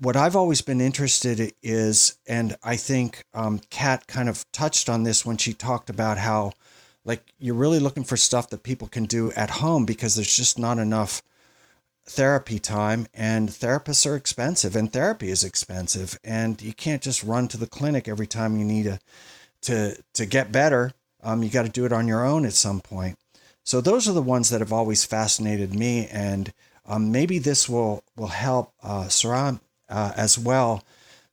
What 0.00 0.16
I've 0.16 0.36
always 0.36 0.60
been 0.60 0.80
interested 0.80 1.40
in 1.40 1.50
is, 1.62 2.18
and 2.28 2.56
I 2.62 2.76
think 2.76 3.24
um, 3.34 3.60
Kat 3.70 4.06
kind 4.06 4.28
of 4.28 4.44
touched 4.52 4.88
on 4.88 5.02
this 5.02 5.26
when 5.26 5.36
she 5.36 5.52
talked 5.52 5.90
about 5.90 6.18
how 6.18 6.52
like 7.08 7.32
you're 7.38 7.54
really 7.54 7.80
looking 7.80 8.04
for 8.04 8.18
stuff 8.18 8.50
that 8.50 8.62
people 8.62 8.86
can 8.86 9.06
do 9.06 9.32
at 9.32 9.48
home 9.48 9.86
because 9.86 10.14
there's 10.14 10.36
just 10.36 10.58
not 10.58 10.78
enough 10.78 11.22
therapy 12.04 12.58
time 12.58 13.06
and 13.14 13.48
therapists 13.48 14.08
are 14.08 14.14
expensive 14.14 14.76
and 14.76 14.92
therapy 14.92 15.30
is 15.30 15.42
expensive 15.42 16.18
and 16.22 16.60
you 16.60 16.74
can't 16.74 17.02
just 17.02 17.24
run 17.24 17.48
to 17.48 17.56
the 17.56 17.66
clinic 17.66 18.06
every 18.06 18.26
time 18.26 18.58
you 18.58 18.64
need 18.64 18.86
a, 18.86 18.98
to 19.62 19.96
to 20.12 20.26
get 20.26 20.52
better. 20.52 20.92
Um, 21.22 21.42
you 21.42 21.48
got 21.48 21.64
to 21.64 21.70
do 21.70 21.86
it 21.86 21.92
on 21.92 22.06
your 22.06 22.24
own 22.24 22.44
at 22.44 22.52
some 22.52 22.80
point. 22.80 23.18
So 23.64 23.80
those 23.80 24.06
are 24.06 24.12
the 24.12 24.22
ones 24.22 24.50
that 24.50 24.60
have 24.60 24.72
always 24.72 25.04
fascinated 25.04 25.74
me 25.74 26.08
and 26.08 26.52
um, 26.86 27.10
maybe 27.10 27.38
this 27.38 27.70
will 27.70 28.04
will 28.16 28.28
help 28.28 28.74
uh, 28.82 29.04
Saran 29.04 29.60
uh, 29.88 30.12
as 30.14 30.38
well 30.38 30.84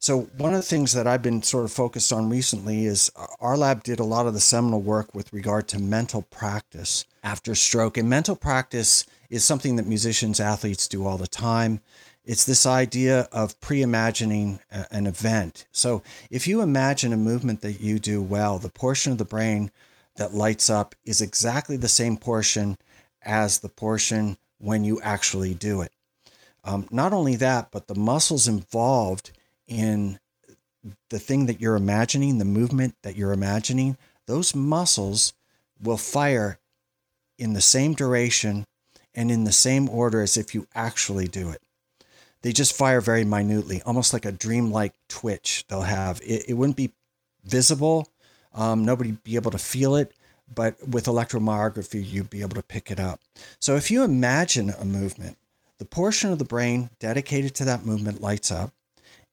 so, 0.05 0.29
one 0.37 0.53
of 0.53 0.59
the 0.59 0.67
things 0.67 0.93
that 0.93 1.07
I've 1.07 1.23
been 1.23 1.41
sort 1.41 1.65
of 1.65 1.71
focused 1.71 2.13
on 2.13 2.29
recently 2.29 2.85
is 2.85 3.11
uh, 3.15 3.25
our 3.39 3.57
lab 3.57 3.81
did 3.81 3.99
a 3.99 4.03
lot 4.03 4.27
of 4.27 4.35
the 4.35 4.39
seminal 4.39 4.79
work 4.79 5.15
with 5.15 5.33
regard 5.33 5.67
to 5.69 5.79
mental 5.79 6.21
practice 6.21 7.05
after 7.23 7.55
stroke. 7.55 7.97
And 7.97 8.07
mental 8.07 8.35
practice 8.35 9.07
is 9.31 9.43
something 9.43 9.77
that 9.77 9.87
musicians, 9.87 10.39
athletes 10.39 10.87
do 10.87 11.07
all 11.07 11.17
the 11.17 11.25
time. 11.25 11.81
It's 12.23 12.45
this 12.45 12.67
idea 12.67 13.27
of 13.31 13.59
pre 13.61 13.81
imagining 13.81 14.59
an 14.69 15.07
event. 15.07 15.65
So, 15.71 16.03
if 16.29 16.47
you 16.47 16.61
imagine 16.61 17.11
a 17.11 17.17
movement 17.17 17.61
that 17.61 17.81
you 17.81 17.97
do 17.97 18.21
well, 18.21 18.59
the 18.59 18.69
portion 18.69 19.11
of 19.11 19.17
the 19.17 19.25
brain 19.25 19.71
that 20.17 20.35
lights 20.35 20.69
up 20.69 20.93
is 21.03 21.19
exactly 21.19 21.77
the 21.77 21.87
same 21.87 22.17
portion 22.17 22.77
as 23.23 23.57
the 23.57 23.69
portion 23.69 24.37
when 24.59 24.83
you 24.83 25.01
actually 25.01 25.55
do 25.55 25.81
it. 25.81 25.91
Um, 26.63 26.87
not 26.91 27.11
only 27.11 27.35
that, 27.37 27.71
but 27.71 27.87
the 27.87 27.95
muscles 27.95 28.47
involved 28.47 29.31
in 29.67 30.19
the 31.09 31.19
thing 31.19 31.47
that 31.47 31.59
you're 31.59 31.75
imagining, 31.75 32.37
the 32.37 32.45
movement 32.45 32.95
that 33.03 33.15
you're 33.15 33.33
imagining, 33.33 33.97
those 34.27 34.55
muscles 34.55 35.33
will 35.81 35.97
fire 35.97 36.59
in 37.37 37.53
the 37.53 37.61
same 37.61 37.93
duration 37.93 38.65
and 39.13 39.31
in 39.31 39.43
the 39.43 39.51
same 39.51 39.89
order 39.89 40.21
as 40.21 40.37
if 40.37 40.53
you 40.53 40.67
actually 40.75 41.27
do 41.27 41.49
it. 41.49 41.61
They 42.41 42.51
just 42.51 42.75
fire 42.75 43.01
very 43.01 43.25
minutely, 43.25 43.81
almost 43.85 44.13
like 44.13 44.25
a 44.25 44.31
dreamlike 44.31 44.93
twitch 45.09 45.65
they'll 45.67 45.81
have. 45.81 46.21
It, 46.21 46.49
it 46.49 46.53
wouldn't 46.53 46.77
be 46.77 46.91
visible, 47.43 48.07
um, 48.53 48.85
nobody 48.85 49.11
be 49.11 49.35
able 49.35 49.51
to 49.51 49.57
feel 49.57 49.95
it, 49.95 50.13
but 50.53 50.75
with 50.87 51.05
electromyography, 51.05 52.07
you'd 52.07 52.29
be 52.29 52.41
able 52.41 52.55
to 52.55 52.63
pick 52.63 52.91
it 52.91 52.99
up. 52.99 53.19
So 53.59 53.75
if 53.75 53.89
you 53.89 54.03
imagine 54.03 54.69
a 54.69 54.85
movement, 54.85 55.37
the 55.79 55.85
portion 55.85 56.31
of 56.31 56.39
the 56.39 56.45
brain 56.45 56.89
dedicated 56.99 57.55
to 57.55 57.65
that 57.65 57.85
movement 57.85 58.21
lights 58.21 58.51
up 58.51 58.71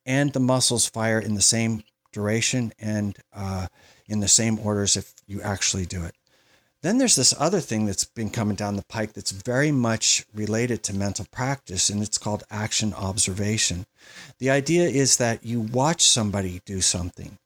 and 0.07 0.33
the 0.33 0.41
muscles 0.41 0.89
fire 0.89 1.19
in 1.19 1.35
the 1.35 1.43
same 1.43 1.83
duration 2.13 2.73
and 2.79 3.17
uh, 3.35 3.67
in 4.07 4.21
the 4.21 4.29
same 4.29 4.59
orders 4.59 4.97
if 4.97 5.15
you 5.27 5.41
actually 5.43 5.87
do 5.87 6.05
it. 6.05 6.15
Then 6.83 6.99
there's 6.99 7.15
this 7.15 7.33
other 7.39 7.61
thing 7.61 7.87
that's 7.87 8.05
been 8.05 8.31
coming 8.31 8.57
down 8.57 8.75
the 8.75 8.85
pike 8.85 9.13
that's 9.13 9.31
very 9.31 9.71
much 9.71 10.27
related 10.35 10.83
to 10.83 10.95
mental 10.95 11.27
practice, 11.31 11.89
and 11.89 12.03
it's 12.03 12.19
called 12.19 12.43
action 12.51 12.93
observation. 12.93 13.87
The 14.39 14.51
idea 14.51 14.89
is 14.89 15.17
that 15.19 15.45
you 15.45 15.61
watch 15.61 16.03
somebody 16.03 16.61
do 16.67 16.81
something. 16.81 17.39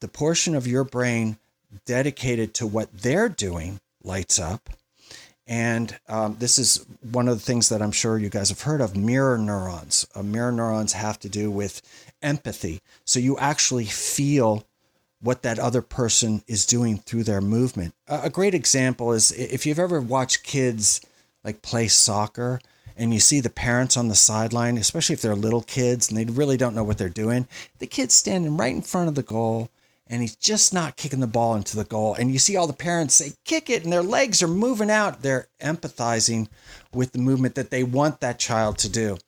The 0.00 0.08
portion 0.08 0.54
of 0.54 0.68
your 0.68 0.84
brain 0.84 1.38
dedicated 1.84 2.54
to 2.54 2.66
what 2.66 2.92
they're 2.92 3.28
doing 3.28 3.80
lights 4.04 4.38
up, 4.38 4.70
and 5.50 5.98
um, 6.08 6.36
this 6.38 6.60
is 6.60 6.86
one 7.10 7.26
of 7.26 7.36
the 7.36 7.44
things 7.44 7.70
that 7.70 7.82
I'm 7.82 7.90
sure 7.90 8.16
you 8.16 8.28
guys 8.28 8.50
have 8.50 8.62
heard 8.62 8.80
of 8.80 8.96
mirror 8.96 9.36
neurons. 9.36 10.06
Uh, 10.14 10.22
mirror 10.22 10.52
neurons 10.52 10.92
have 10.92 11.18
to 11.18 11.28
do 11.28 11.50
with 11.50 11.82
empathy. 12.22 12.80
So 13.04 13.18
you 13.18 13.36
actually 13.36 13.86
feel 13.86 14.64
what 15.20 15.42
that 15.42 15.58
other 15.58 15.82
person 15.82 16.44
is 16.46 16.64
doing 16.64 16.98
through 16.98 17.24
their 17.24 17.40
movement. 17.40 17.94
A 18.06 18.30
great 18.30 18.54
example 18.54 19.12
is 19.12 19.32
if 19.32 19.66
you've 19.66 19.80
ever 19.80 20.00
watched 20.00 20.44
kids 20.44 21.00
like 21.42 21.62
play 21.62 21.88
soccer 21.88 22.60
and 22.96 23.12
you 23.12 23.18
see 23.18 23.40
the 23.40 23.50
parents 23.50 23.96
on 23.96 24.06
the 24.06 24.14
sideline, 24.14 24.78
especially 24.78 25.14
if 25.14 25.20
they're 25.20 25.34
little 25.34 25.62
kids 25.62 26.08
and 26.08 26.16
they 26.16 26.32
really 26.32 26.56
don't 26.56 26.76
know 26.76 26.84
what 26.84 26.96
they're 26.96 27.08
doing, 27.08 27.48
the 27.80 27.88
kid's 27.88 28.14
standing 28.14 28.56
right 28.56 28.74
in 28.74 28.82
front 28.82 29.08
of 29.08 29.16
the 29.16 29.22
goal 29.22 29.68
and 30.10 30.20
he's 30.20 30.34
just 30.34 30.74
not 30.74 30.96
kicking 30.96 31.20
the 31.20 31.26
ball 31.28 31.54
into 31.54 31.76
the 31.76 31.84
goal. 31.84 32.14
And 32.14 32.32
you 32.32 32.40
see 32.40 32.56
all 32.56 32.66
the 32.66 32.72
parents 32.72 33.14
say, 33.14 33.32
kick 33.44 33.70
it, 33.70 33.84
and 33.84 33.92
their 33.92 34.02
legs 34.02 34.42
are 34.42 34.48
moving 34.48 34.90
out. 34.90 35.22
They're 35.22 35.46
empathizing 35.62 36.48
with 36.92 37.12
the 37.12 37.20
movement 37.20 37.54
that 37.54 37.70
they 37.70 37.84
want 37.84 38.20
that 38.20 38.40
child 38.40 38.76
to 38.78 38.88
do. 38.88 39.18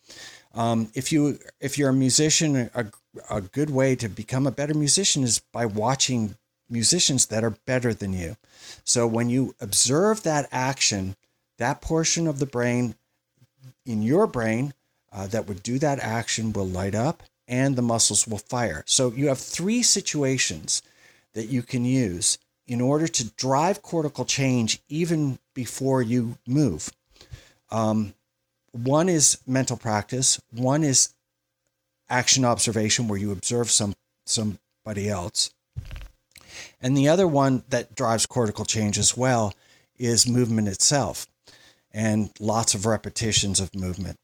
Um, 0.55 0.91
if 0.95 1.13
you 1.13 1.39
if 1.61 1.79
you're 1.79 1.91
a 1.91 1.95
musician, 1.95 2.69
a, 2.75 2.87
a 3.31 3.41
good 3.41 3.71
way 3.71 3.95
to 3.97 4.09
become 4.09 4.47
a 4.47 4.51
better 4.51 4.75
musician 4.75 5.23
is 5.23 5.41
by 5.53 5.65
watching 5.65 6.35
musicians 6.69 7.27
that 7.27 7.45
are 7.45 7.57
better 7.65 7.95
than 7.95 8.13
you. 8.13 8.37
So 8.85 9.07
when 9.07 9.31
you 9.31 9.55
observe 9.61 10.25
that 10.25 10.49
action, 10.51 11.17
that 11.59 11.81
portion 11.81 12.27
of 12.27 12.39
the 12.39 12.47
brain 12.47 12.97
in 13.87 14.03
your 14.03 14.27
brain 14.27 14.75
uh, 15.13 15.27
that 15.29 15.47
would 15.47 15.63
do 15.63 15.79
that 15.79 16.01
action 16.01 16.53
will 16.53 16.67
light 16.67 16.95
up 16.95 17.23
and 17.53 17.77
the 17.77 17.83
muscles 17.83 18.27
will 18.27 18.39
fire. 18.39 18.83
So 18.87 19.13
you 19.13 19.29
have 19.29 19.39
three 19.39 19.83
situations 19.83 20.83
that 21.35 21.49
you 21.49 21.63
can 21.63 21.85
use 21.85 22.39
in 22.67 22.81
order 22.81 23.07
to 23.07 23.31
drive 23.33 23.83
cortical 23.83 24.25
change 24.25 24.81
even 24.89 25.39
before 25.55 26.01
you 26.01 26.39
move. 26.47 26.91
Um, 27.71 28.15
one 28.73 29.11
is 29.11 29.39
mental 29.47 29.77
practice, 29.77 30.41
one 30.51 30.83
is 30.83 31.13
action 32.09 32.43
observation 32.47 33.07
where 33.07 33.19
you 33.19 33.31
observe 33.33 33.71
some 33.71 33.93
somebody 34.25 35.11
else. 35.11 35.53
And 36.81 36.97
the 36.97 37.09
other 37.09 37.29
one 37.29 37.65
that 37.69 37.95
drives 37.95 38.25
cortical 38.25 38.65
change 38.65 38.97
as 38.97 39.15
well 39.15 39.53
is 39.99 40.27
movement 40.27 40.69
itself 40.69 41.27
and 41.91 42.31
lots 42.41 42.75
of 42.75 42.87
repetitions 42.87 43.61
of 43.61 43.75
movement. 43.75 44.17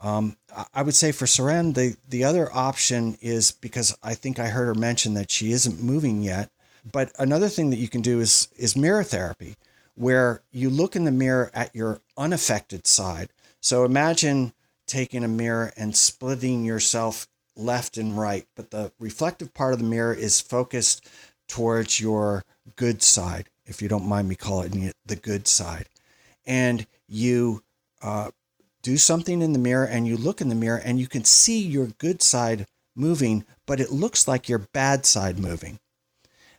Um, 0.00 0.36
I 0.72 0.82
would 0.82 0.94
say 0.94 1.12
for 1.12 1.26
Saran, 1.26 1.74
the, 1.74 1.96
the 2.08 2.24
other 2.24 2.48
option 2.54 3.18
is 3.20 3.50
because 3.50 3.96
I 4.02 4.14
think 4.14 4.38
I 4.38 4.48
heard 4.48 4.66
her 4.66 4.74
mention 4.74 5.14
that 5.14 5.30
she 5.30 5.50
isn't 5.52 5.82
moving 5.82 6.22
yet. 6.22 6.50
But 6.90 7.12
another 7.18 7.48
thing 7.48 7.70
that 7.70 7.78
you 7.78 7.88
can 7.88 8.00
do 8.00 8.20
is 8.20 8.48
is 8.56 8.76
mirror 8.76 9.02
therapy, 9.02 9.56
where 9.94 10.42
you 10.52 10.70
look 10.70 10.94
in 10.94 11.04
the 11.04 11.10
mirror 11.10 11.50
at 11.52 11.74
your 11.74 12.00
unaffected 12.16 12.86
side. 12.86 13.30
So 13.60 13.84
imagine 13.84 14.52
taking 14.86 15.24
a 15.24 15.28
mirror 15.28 15.72
and 15.76 15.96
splitting 15.96 16.64
yourself 16.64 17.26
left 17.56 17.98
and 17.98 18.16
right, 18.16 18.46
but 18.54 18.70
the 18.70 18.92
reflective 18.98 19.52
part 19.52 19.72
of 19.72 19.80
the 19.80 19.84
mirror 19.84 20.14
is 20.14 20.40
focused 20.40 21.06
towards 21.48 22.00
your 22.00 22.44
good 22.76 23.02
side, 23.02 23.48
if 23.66 23.82
you 23.82 23.88
don't 23.88 24.06
mind 24.06 24.28
me 24.28 24.36
calling 24.36 24.82
it 24.82 24.94
the 25.04 25.16
good 25.16 25.48
side. 25.48 25.88
And 26.46 26.86
you 27.08 27.62
uh, 28.00 28.30
do 28.82 28.96
something 28.96 29.42
in 29.42 29.52
the 29.52 29.58
mirror 29.58 29.84
and 29.84 30.06
you 30.06 30.16
look 30.16 30.40
in 30.40 30.48
the 30.48 30.54
mirror 30.54 30.80
and 30.82 30.98
you 30.98 31.06
can 31.06 31.24
see 31.24 31.60
your 31.60 31.86
good 31.98 32.22
side 32.22 32.66
moving, 32.94 33.44
but 33.66 33.80
it 33.80 33.92
looks 33.92 34.28
like 34.28 34.48
your 34.48 34.58
bad 34.58 35.06
side 35.06 35.38
moving. 35.38 35.78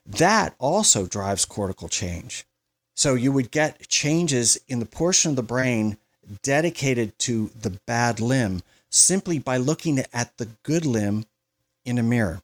That 0.06 0.56
also 0.60 1.06
drives 1.06 1.46
cortical 1.46 1.88
change. 1.88 2.46
So 2.96 3.14
you 3.14 3.32
would 3.32 3.52
get 3.52 3.88
changes 3.88 4.60
in 4.68 4.80
the 4.80 4.86
portion 4.86 5.30
of 5.30 5.36
the 5.36 5.44
brain 5.44 5.98
dedicated 6.44 7.18
to 7.20 7.50
the 7.60 7.80
bad 7.86 8.20
limb 8.20 8.62
simply 8.90 9.40
by 9.40 9.58
looking 9.58 10.04
at 10.14 10.38
the 10.38 10.50
good 10.64 10.86
limb 10.86 11.26
in 11.86 11.98
a 11.98 12.04
mirror. 12.04 12.42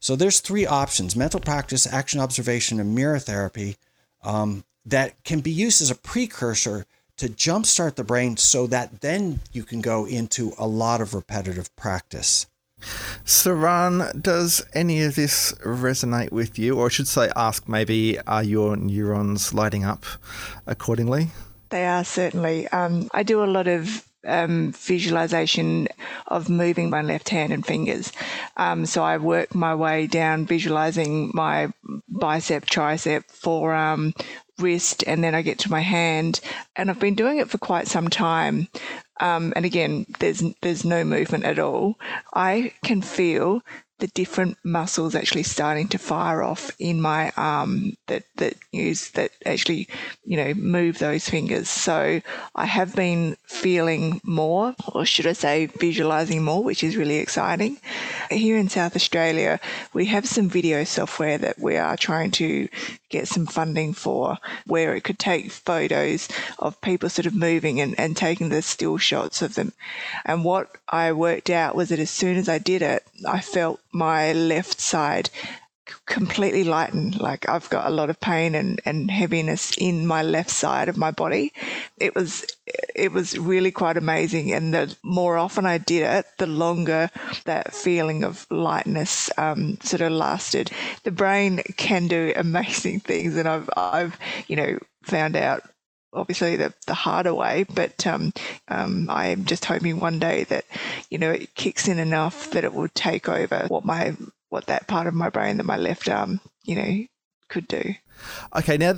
So 0.00 0.16
there's 0.16 0.40
three 0.40 0.66
options: 0.66 1.16
mental 1.16 1.40
practice, 1.40 1.86
action 1.86 2.20
observation, 2.20 2.80
and 2.80 2.94
mirror 2.94 3.18
therapy 3.18 3.76
um, 4.22 4.64
that 4.84 5.22
can 5.24 5.40
be 5.40 5.50
used 5.50 5.82
as 5.82 5.90
a 5.90 5.94
precursor 5.96 6.86
to 7.16 7.28
jumpstart 7.28 7.94
the 7.94 8.04
brain 8.04 8.36
so 8.36 8.66
that 8.66 9.00
then 9.00 9.40
you 9.52 9.64
can 9.64 9.80
go 9.80 10.06
into 10.06 10.52
a 10.58 10.66
lot 10.66 11.00
of 11.00 11.14
repetitive 11.14 11.74
practice. 11.76 12.46
Saran, 13.24 14.20
does 14.20 14.64
any 14.74 15.02
of 15.02 15.14
this 15.14 15.52
resonate 15.64 16.30
with 16.30 16.58
you? 16.58 16.78
Or 16.78 16.86
I 16.86 16.88
should 16.90 17.08
say, 17.08 17.30
ask 17.34 17.68
maybe, 17.68 18.18
are 18.26 18.42
your 18.42 18.76
neurons 18.76 19.54
lighting 19.54 19.84
up 19.84 20.04
accordingly? 20.66 21.28
They 21.70 21.86
are 21.86 22.04
certainly. 22.04 22.68
Um, 22.68 23.08
I 23.12 23.22
do 23.22 23.42
a 23.42 23.46
lot 23.46 23.66
of 23.66 24.06
um, 24.26 24.72
visualization 24.72 25.88
of 26.26 26.48
moving 26.48 26.90
my 26.90 27.02
left 27.02 27.28
hand 27.28 27.52
and 27.52 27.64
fingers. 27.64 28.12
Um, 28.56 28.86
so 28.86 29.02
I 29.02 29.16
work 29.18 29.54
my 29.54 29.74
way 29.74 30.06
down 30.06 30.46
visualizing 30.46 31.30
my 31.32 31.72
bicep, 32.08 32.66
tricep, 32.66 33.24
forearm, 33.26 34.12
wrist, 34.58 35.04
and 35.06 35.22
then 35.22 35.34
I 35.34 35.42
get 35.42 35.58
to 35.60 35.70
my 35.70 35.80
hand. 35.80 36.40
And 36.74 36.90
I've 36.90 37.00
been 37.00 37.14
doing 37.14 37.38
it 37.38 37.50
for 37.50 37.58
quite 37.58 37.88
some 37.88 38.08
time. 38.08 38.68
Um, 39.20 39.52
and 39.56 39.64
again, 39.64 40.06
there's 40.18 40.42
there's 40.62 40.84
no 40.84 41.04
movement 41.04 41.44
at 41.44 41.58
all. 41.58 41.98
I 42.34 42.72
can 42.82 43.02
feel 43.02 43.62
the 43.98 44.06
different 44.08 44.58
muscles 44.62 45.14
actually 45.14 45.42
starting 45.42 45.88
to 45.88 45.98
fire 45.98 46.42
off 46.42 46.70
in 46.78 47.00
my 47.00 47.32
arm 47.36 47.96
that 48.08 48.24
that 48.36 48.54
use 48.70 49.10
that 49.12 49.30
actually 49.46 49.88
you 50.24 50.36
know 50.36 50.52
move 50.54 50.98
those 50.98 51.28
fingers 51.28 51.68
so 51.68 52.20
i 52.54 52.66
have 52.66 52.94
been 52.94 53.36
feeling 53.44 54.20
more 54.22 54.74
or 54.92 55.06
should 55.06 55.26
i 55.26 55.32
say 55.32 55.66
visualizing 55.66 56.42
more 56.42 56.62
which 56.62 56.84
is 56.84 56.96
really 56.96 57.16
exciting 57.16 57.78
here 58.30 58.58
in 58.58 58.68
south 58.68 58.94
australia 58.94 59.58
we 59.94 60.04
have 60.04 60.28
some 60.28 60.48
video 60.48 60.84
software 60.84 61.38
that 61.38 61.58
we 61.58 61.76
are 61.76 61.96
trying 61.96 62.30
to 62.30 62.68
get 63.08 63.28
some 63.28 63.46
funding 63.46 63.92
for 63.92 64.38
where 64.66 64.94
it 64.94 65.04
could 65.04 65.18
take 65.18 65.50
photos 65.50 66.28
of 66.58 66.80
people 66.80 67.08
sort 67.08 67.26
of 67.26 67.34
moving 67.34 67.80
and, 67.80 67.98
and 67.98 68.16
taking 68.16 68.48
the 68.48 68.62
still 68.62 68.98
shots 68.98 69.42
of 69.42 69.54
them. 69.54 69.72
And 70.24 70.44
what 70.44 70.70
i 70.88 71.12
worked 71.12 71.50
out 71.50 71.74
was 71.74 71.88
that 71.88 71.98
as 71.98 72.10
soon 72.10 72.36
as 72.36 72.48
i 72.48 72.58
did 72.58 72.82
it 72.82 73.04
i 73.26 73.40
felt 73.40 73.80
my 73.92 74.32
left 74.32 74.80
side 74.80 75.30
completely 76.06 76.64
lightened. 76.64 77.20
Like 77.20 77.48
I've 77.48 77.68
got 77.70 77.86
a 77.86 77.94
lot 77.94 78.10
of 78.10 78.20
pain 78.20 78.54
and, 78.54 78.80
and 78.84 79.10
heaviness 79.10 79.76
in 79.78 80.06
my 80.06 80.22
left 80.22 80.50
side 80.50 80.88
of 80.88 80.96
my 80.96 81.10
body. 81.10 81.52
It 81.98 82.14
was 82.14 82.46
it 82.94 83.12
was 83.12 83.38
really 83.38 83.70
quite 83.70 83.96
amazing. 83.96 84.52
And 84.52 84.74
the 84.74 84.96
more 85.02 85.36
often 85.36 85.66
I 85.66 85.78
did 85.78 86.02
it, 86.02 86.26
the 86.38 86.46
longer 86.46 87.10
that 87.44 87.74
feeling 87.74 88.24
of 88.24 88.46
lightness 88.50 89.30
um, 89.38 89.78
sort 89.82 90.00
of 90.02 90.12
lasted. 90.12 90.70
The 91.04 91.10
brain 91.10 91.62
can 91.76 92.08
do 92.08 92.32
amazing 92.36 93.00
things, 93.00 93.36
and 93.36 93.48
I've 93.48 93.70
I've 93.76 94.18
you 94.48 94.56
know 94.56 94.78
found 95.04 95.36
out 95.36 95.62
obviously 96.12 96.56
the, 96.56 96.72
the 96.86 96.94
harder 96.94 97.34
way, 97.34 97.66
but 97.74 98.06
um, 98.06 98.32
um, 98.68 99.08
I'm 99.10 99.44
just 99.44 99.66
hoping 99.66 100.00
one 100.00 100.18
day 100.18 100.44
that, 100.44 100.64
you 101.10 101.18
know, 101.18 101.30
it 101.30 101.54
kicks 101.54 101.86
in 101.88 101.98
enough 101.98 102.50
that 102.50 102.64
it 102.64 102.72
will 102.72 102.88
take 102.94 103.28
over 103.28 103.66
what 103.68 103.84
my 103.84 104.16
what 104.56 104.66
that 104.68 104.86
part 104.86 105.06
of 105.06 105.12
my 105.12 105.28
brain 105.28 105.58
that 105.58 105.64
my 105.64 105.76
left 105.76 106.08
arm, 106.08 106.40
you 106.64 106.74
know, 106.74 107.04
could 107.50 107.68
do. 107.68 107.94
Okay, 108.56 108.78
now 108.78 108.94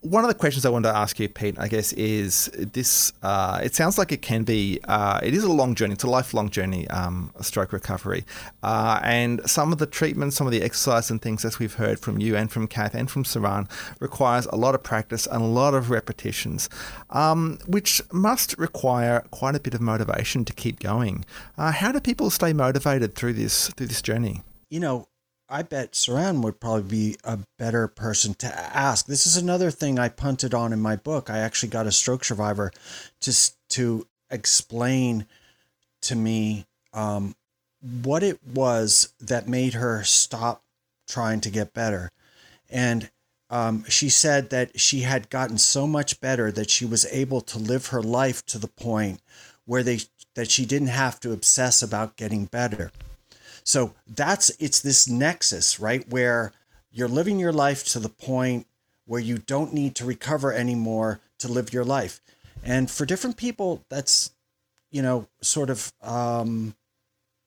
one 0.00 0.24
of 0.24 0.28
the 0.28 0.34
questions 0.34 0.64
I 0.64 0.70
wanted 0.70 0.88
to 0.88 0.96
ask 0.96 1.20
you, 1.20 1.28
Pete, 1.28 1.54
I 1.58 1.68
guess, 1.68 1.92
is 1.92 2.46
this. 2.54 3.12
Uh, 3.22 3.60
it 3.62 3.74
sounds 3.74 3.98
like 3.98 4.10
it 4.10 4.22
can 4.22 4.42
be. 4.42 4.80
Uh, 4.84 5.20
it 5.22 5.34
is 5.34 5.44
a 5.44 5.52
long 5.52 5.74
journey. 5.74 5.92
It's 5.92 6.02
a 6.02 6.08
lifelong 6.08 6.48
journey. 6.48 6.88
Um, 6.88 7.30
stroke 7.42 7.74
recovery, 7.74 8.24
uh, 8.62 9.00
and 9.02 9.42
some 9.44 9.70
of 9.70 9.76
the 9.76 9.86
treatments, 9.86 10.34
some 10.34 10.46
of 10.46 10.50
the 10.50 10.62
exercise 10.62 11.10
and 11.10 11.20
things, 11.20 11.44
as 11.44 11.58
we've 11.58 11.74
heard 11.74 12.00
from 12.00 12.18
you 12.18 12.34
and 12.34 12.50
from 12.50 12.66
Kath 12.66 12.94
and 12.94 13.10
from 13.10 13.24
Saran, 13.24 13.70
requires 14.00 14.46
a 14.46 14.56
lot 14.56 14.74
of 14.74 14.82
practice 14.82 15.26
and 15.26 15.42
a 15.42 15.46
lot 15.46 15.74
of 15.74 15.90
repetitions, 15.90 16.70
um, 17.10 17.58
which 17.66 18.00
must 18.10 18.56
require 18.56 19.20
quite 19.30 19.54
a 19.54 19.60
bit 19.60 19.74
of 19.74 19.82
motivation 19.82 20.46
to 20.46 20.54
keep 20.54 20.80
going. 20.80 21.26
Uh, 21.58 21.70
how 21.70 21.92
do 21.92 22.00
people 22.00 22.30
stay 22.30 22.54
motivated 22.54 23.14
through 23.14 23.34
this 23.34 23.68
through 23.76 23.88
this 23.88 24.00
journey? 24.00 24.42
You 24.72 24.80
know, 24.80 25.08
I 25.50 25.60
bet 25.64 25.92
Saran 25.92 26.40
would 26.40 26.58
probably 26.58 26.84
be 26.84 27.16
a 27.24 27.40
better 27.58 27.88
person 27.88 28.32
to 28.36 28.46
ask. 28.46 29.04
This 29.04 29.26
is 29.26 29.36
another 29.36 29.70
thing 29.70 29.98
I 29.98 30.08
punted 30.08 30.54
on 30.54 30.72
in 30.72 30.80
my 30.80 30.96
book. 30.96 31.28
I 31.28 31.40
actually 31.40 31.68
got 31.68 31.86
a 31.86 31.92
stroke 31.92 32.24
survivor 32.24 32.72
to 33.20 33.50
to 33.68 34.06
explain 34.30 35.26
to 36.00 36.16
me 36.16 36.64
um, 36.94 37.36
what 37.82 38.22
it 38.22 38.38
was 38.42 39.12
that 39.20 39.46
made 39.46 39.74
her 39.74 40.04
stop 40.04 40.62
trying 41.06 41.42
to 41.42 41.50
get 41.50 41.74
better, 41.74 42.10
and 42.70 43.10
um, 43.50 43.84
she 43.90 44.08
said 44.08 44.48
that 44.48 44.80
she 44.80 45.00
had 45.00 45.28
gotten 45.28 45.58
so 45.58 45.86
much 45.86 46.18
better 46.18 46.50
that 46.50 46.70
she 46.70 46.86
was 46.86 47.04
able 47.12 47.42
to 47.42 47.58
live 47.58 47.88
her 47.88 48.02
life 48.02 48.42
to 48.46 48.58
the 48.58 48.68
point 48.68 49.20
where 49.66 49.82
they 49.82 49.98
that 50.34 50.50
she 50.50 50.64
didn't 50.64 50.88
have 50.88 51.20
to 51.20 51.32
obsess 51.32 51.82
about 51.82 52.16
getting 52.16 52.46
better. 52.46 52.90
So 53.64 53.94
that's 54.06 54.50
it's 54.58 54.80
this 54.80 55.08
nexus, 55.08 55.78
right? 55.78 56.08
Where 56.08 56.52
you're 56.90 57.08
living 57.08 57.38
your 57.38 57.52
life 57.52 57.84
to 57.92 57.98
the 57.98 58.08
point 58.08 58.66
where 59.06 59.20
you 59.20 59.38
don't 59.38 59.74
need 59.74 59.94
to 59.96 60.04
recover 60.04 60.52
anymore 60.52 61.20
to 61.38 61.48
live 61.48 61.72
your 61.72 61.84
life. 61.84 62.20
And 62.62 62.90
for 62.90 63.04
different 63.04 63.36
people, 63.36 63.84
that's, 63.88 64.30
you 64.90 65.02
know, 65.02 65.26
sort 65.40 65.70
of, 65.70 65.92
um, 66.02 66.74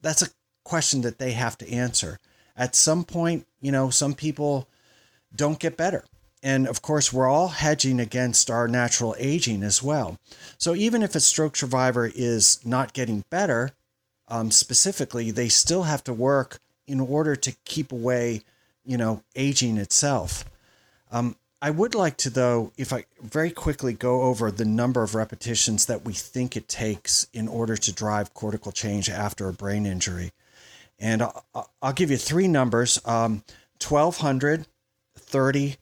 that's 0.01 0.21
a 0.21 0.29
question 0.63 1.01
that 1.01 1.19
they 1.19 1.31
have 1.31 1.57
to 1.59 1.71
answer. 1.71 2.19
At 2.57 2.75
some 2.75 3.03
point, 3.03 3.47
you 3.61 3.71
know, 3.71 3.89
some 3.89 4.13
people 4.13 4.67
don't 5.33 5.59
get 5.59 5.77
better. 5.77 6.03
And 6.43 6.67
of 6.67 6.81
course, 6.81 7.11
we're 7.11 7.27
all 7.27 7.47
hedging 7.47 7.99
against 7.99 8.51
our 8.51 8.67
natural 8.67 9.15
aging 9.17 9.63
as 9.63 9.81
well. 9.81 10.19
So 10.57 10.75
even 10.75 11.01
if 11.01 11.15
a 11.15 11.19
stroke 11.19 11.55
survivor 11.55 12.11
is 12.13 12.63
not 12.65 12.93
getting 12.93 13.23
better, 13.29 13.71
um, 14.27 14.51
specifically, 14.51 15.31
they 15.31 15.49
still 15.49 15.83
have 15.83 16.03
to 16.05 16.13
work 16.13 16.59
in 16.87 16.99
order 16.99 17.35
to 17.35 17.51
keep 17.65 17.91
away, 17.91 18.41
you 18.83 18.97
know, 18.97 19.23
aging 19.35 19.77
itself. 19.77 20.45
Um, 21.11 21.35
I 21.61 21.71
would 21.71 21.95
like 21.95 22.17
to, 22.17 22.29
though, 22.29 22.71
if 22.77 22.93
I 22.93 23.05
very 23.21 23.49
quickly 23.49 23.93
go 23.93 24.23
over 24.23 24.51
the 24.51 24.65
number 24.65 25.01
of 25.01 25.15
repetitions 25.15 25.85
that 25.87 26.05
we 26.05 26.13
think 26.13 26.55
it 26.55 26.67
takes 26.67 27.27
in 27.33 27.47
order 27.47 27.75
to 27.77 27.91
drive 27.91 28.33
cortical 28.33 28.71
change 28.71 29.09
after 29.09 29.47
a 29.47 29.53
brain 29.53 29.85
injury. 29.85 30.31
And 30.99 31.23
I'll, 31.81 31.93
give 31.93 32.11
you 32.11 32.17
three 32.17 32.47
numbers 32.47 32.99
um, 33.05 33.43
1200, 33.81 34.65
30, 35.17 35.77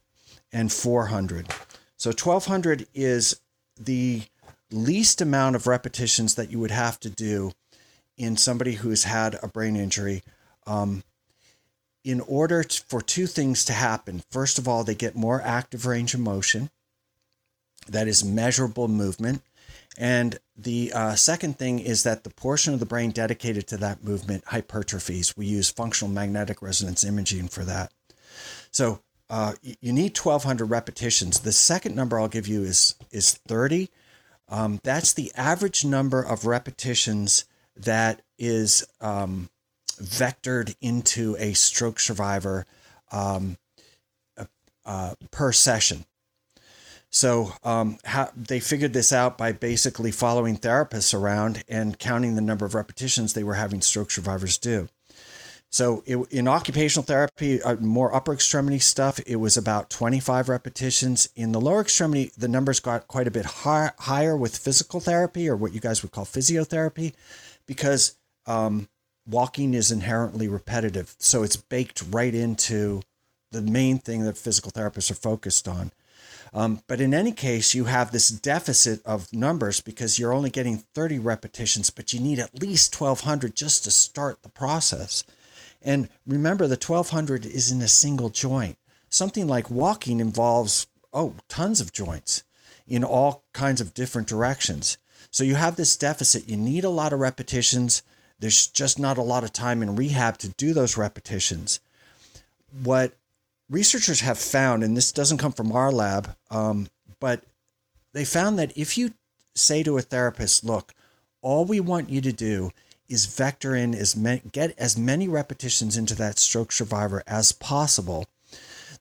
and 0.51 0.71
400. 0.71 1.47
So 1.97 2.09
1200 2.09 2.87
is 2.93 3.39
the 3.79 4.23
least 4.71 5.21
amount 5.21 5.55
of 5.55 5.67
repetitions 5.67 6.35
that 6.35 6.51
you 6.51 6.59
would 6.59 6.71
have 6.71 6.99
to 7.01 7.09
do 7.09 7.51
in 8.17 8.37
somebody 8.37 8.73
who's 8.73 9.05
had 9.05 9.37
a 9.41 9.47
brain 9.47 9.75
injury, 9.75 10.23
um, 10.67 11.03
in 12.03 12.19
order 12.21 12.63
for 12.63 13.01
two 13.01 13.27
things 13.27 13.63
to 13.65 13.73
happen, 13.73 14.23
first 14.29 14.59
of 14.59 14.67
all, 14.67 14.83
they 14.83 14.95
get 14.95 15.15
more 15.15 15.41
active 15.41 15.85
range 15.85 16.13
of 16.13 16.19
motion, 16.19 16.69
that 17.87 18.07
is 18.07 18.23
measurable 18.23 18.87
movement. 18.87 19.41
And 19.97 20.39
the 20.57 20.91
uh, 20.93 21.15
second 21.15 21.57
thing 21.59 21.79
is 21.79 22.03
that 22.03 22.23
the 22.23 22.29
portion 22.29 22.73
of 22.73 22.79
the 22.79 22.85
brain 22.85 23.11
dedicated 23.11 23.67
to 23.67 23.77
that 23.77 24.03
movement 24.03 24.45
hypertrophies. 24.45 25.37
We 25.37 25.45
use 25.45 25.69
functional 25.69 26.13
magnetic 26.13 26.61
resonance 26.61 27.03
imaging 27.03 27.49
for 27.49 27.63
that. 27.63 27.91
So 28.71 29.01
uh, 29.29 29.53
you 29.61 29.93
need 29.93 30.17
1,200 30.17 30.65
repetitions. 30.65 31.39
The 31.39 31.51
second 31.51 31.95
number 31.95 32.19
I'll 32.19 32.27
give 32.27 32.47
you 32.47 32.63
is 32.63 32.95
is 33.11 33.33
30. 33.47 33.89
Um, 34.49 34.79
that's 34.83 35.13
the 35.13 35.31
average 35.35 35.85
number 35.85 36.21
of 36.21 36.45
repetitions 36.45 37.45
that 37.75 38.21
is 38.37 38.85
um, 39.01 39.49
vectored 40.01 40.75
into 40.81 41.35
a 41.39 41.53
stroke 41.53 41.99
survivor 41.99 42.65
um, 43.11 43.57
uh, 44.85 45.15
per 45.31 45.51
session. 45.51 46.05
So 47.09 47.53
um, 47.63 47.99
how, 48.05 48.31
they 48.35 48.59
figured 48.59 48.93
this 48.93 49.13
out 49.13 49.37
by 49.37 49.51
basically 49.51 50.11
following 50.11 50.57
therapists 50.57 51.13
around 51.13 51.63
and 51.69 51.99
counting 51.99 52.33
the 52.33 52.41
number 52.41 52.65
of 52.65 52.73
repetitions 52.73 53.33
they 53.33 53.43
were 53.43 53.53
having 53.53 53.81
stroke 53.81 54.09
survivors 54.09 54.57
do. 54.57 54.89
So 55.69 56.03
it, 56.05 56.17
in 56.31 56.47
occupational 56.47 57.03
therapy, 57.03 57.61
uh, 57.61 57.75
more 57.77 58.13
upper 58.13 58.33
extremity 58.33 58.79
stuff, 58.79 59.19
it 59.25 59.37
was 59.37 59.57
about 59.57 59.89
25 59.89 60.49
repetitions. 60.49 61.29
In 61.35 61.51
the 61.51 61.61
lower 61.61 61.81
extremity, 61.81 62.31
the 62.37 62.47
numbers 62.47 62.79
got 62.79 63.07
quite 63.07 63.27
a 63.27 63.31
bit 63.31 63.45
high, 63.45 63.91
higher 63.99 64.35
with 64.35 64.57
physical 64.57 64.99
therapy 64.99 65.47
or 65.47 65.55
what 65.55 65.73
you 65.73 65.79
guys 65.79 66.01
would 66.01 66.11
call 66.11 66.25
physiotherapy, 66.25 67.13
because 67.67 68.15
um, 68.45 68.87
walking 69.27 69.73
is 69.73 69.91
inherently 69.91 70.47
repetitive. 70.47 71.15
So 71.19 71.43
it's 71.43 71.55
baked 71.55 72.03
right 72.11 72.33
into 72.33 73.01
the 73.51 73.61
main 73.61 73.99
thing 73.99 74.23
that 74.23 74.37
physical 74.37 74.71
therapists 74.71 75.11
are 75.11 75.15
focused 75.15 75.67
on. 75.67 75.91
Um, 76.53 76.81
but 76.87 77.01
in 77.01 77.13
any 77.13 77.31
case, 77.31 77.73
you 77.73 77.85
have 77.85 78.11
this 78.11 78.29
deficit 78.29 79.03
of 79.05 79.31
numbers 79.33 79.81
because 79.81 80.19
you're 80.19 80.33
only 80.33 80.51
getting 80.51 80.77
30 80.93 81.17
repetitions, 81.19 81.89
but 81.89 82.13
you 82.13 82.19
need 82.19 82.37
at 82.39 82.61
least 82.61 82.99
1200 82.99 83.55
just 83.55 83.83
to 83.85 83.91
start 83.91 84.43
the 84.43 84.49
process. 84.49 85.23
And 85.81 86.09
remember, 86.27 86.67
the 86.67 86.75
1200 86.75 87.45
is 87.45 87.71
in 87.71 87.81
a 87.81 87.87
single 87.87 88.29
joint. 88.29 88.77
Something 89.09 89.47
like 89.47 89.69
walking 89.69 90.19
involves, 90.19 90.87
oh, 91.11 91.35
tons 91.47 91.81
of 91.81 91.91
joints 91.91 92.43
in 92.87 93.03
all 93.03 93.43
kinds 93.53 93.81
of 93.81 93.93
different 93.93 94.27
directions. 94.27 94.97
So 95.33 95.43
you 95.43 95.55
have 95.55 95.75
this 95.75 95.97
deficit. 95.97 96.47
You 96.47 96.55
need 96.55 96.83
a 96.83 96.89
lot 96.89 97.11
of 97.11 97.19
repetitions. 97.19 98.03
There's 98.39 98.67
just 98.67 98.99
not 98.99 99.17
a 99.17 99.23
lot 99.23 99.43
of 99.43 99.51
time 99.51 99.81
in 99.81 99.95
rehab 99.95 100.37
to 100.37 100.49
do 100.49 100.73
those 100.73 100.95
repetitions. 100.95 101.79
What 102.83 103.13
researchers 103.67 104.21
have 104.21 104.37
found, 104.37 104.83
and 104.83 104.95
this 104.95 105.11
doesn't 105.11 105.39
come 105.39 105.51
from 105.51 105.71
our 105.71 105.91
lab, 105.91 106.35
um, 106.51 106.87
but 107.19 107.41
they 108.13 108.25
found 108.25 108.59
that 108.59 108.77
if 108.77 108.95
you 108.95 109.13
say 109.55 109.81
to 109.81 109.97
a 109.97 110.03
therapist, 110.03 110.63
look, 110.63 110.93
all 111.41 111.65
we 111.65 111.79
want 111.79 112.11
you 112.11 112.21
to 112.21 112.31
do 112.31 112.69
is 113.09 113.25
vector 113.25 113.75
in 113.75 113.95
as 113.95 114.15
many, 114.15 114.43
get 114.51 114.77
as 114.77 114.99
many 114.99 115.27
repetitions 115.27 115.97
into 115.97 116.13
that 116.13 116.37
stroke 116.37 116.71
survivor 116.71 117.23
as 117.25 117.51
possible. 117.51 118.27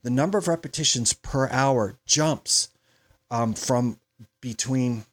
The 0.03 0.11
number 0.11 0.39
of 0.39 0.49
repetitions 0.49 1.13
per 1.13 1.51
hour 1.51 1.99
jumps 2.07 2.71
um, 3.31 3.53
from 3.53 3.99
between 4.41 5.05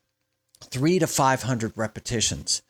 three 0.61 0.99
to 0.99 1.07
500 1.07 1.73
repetitions. 1.75 2.61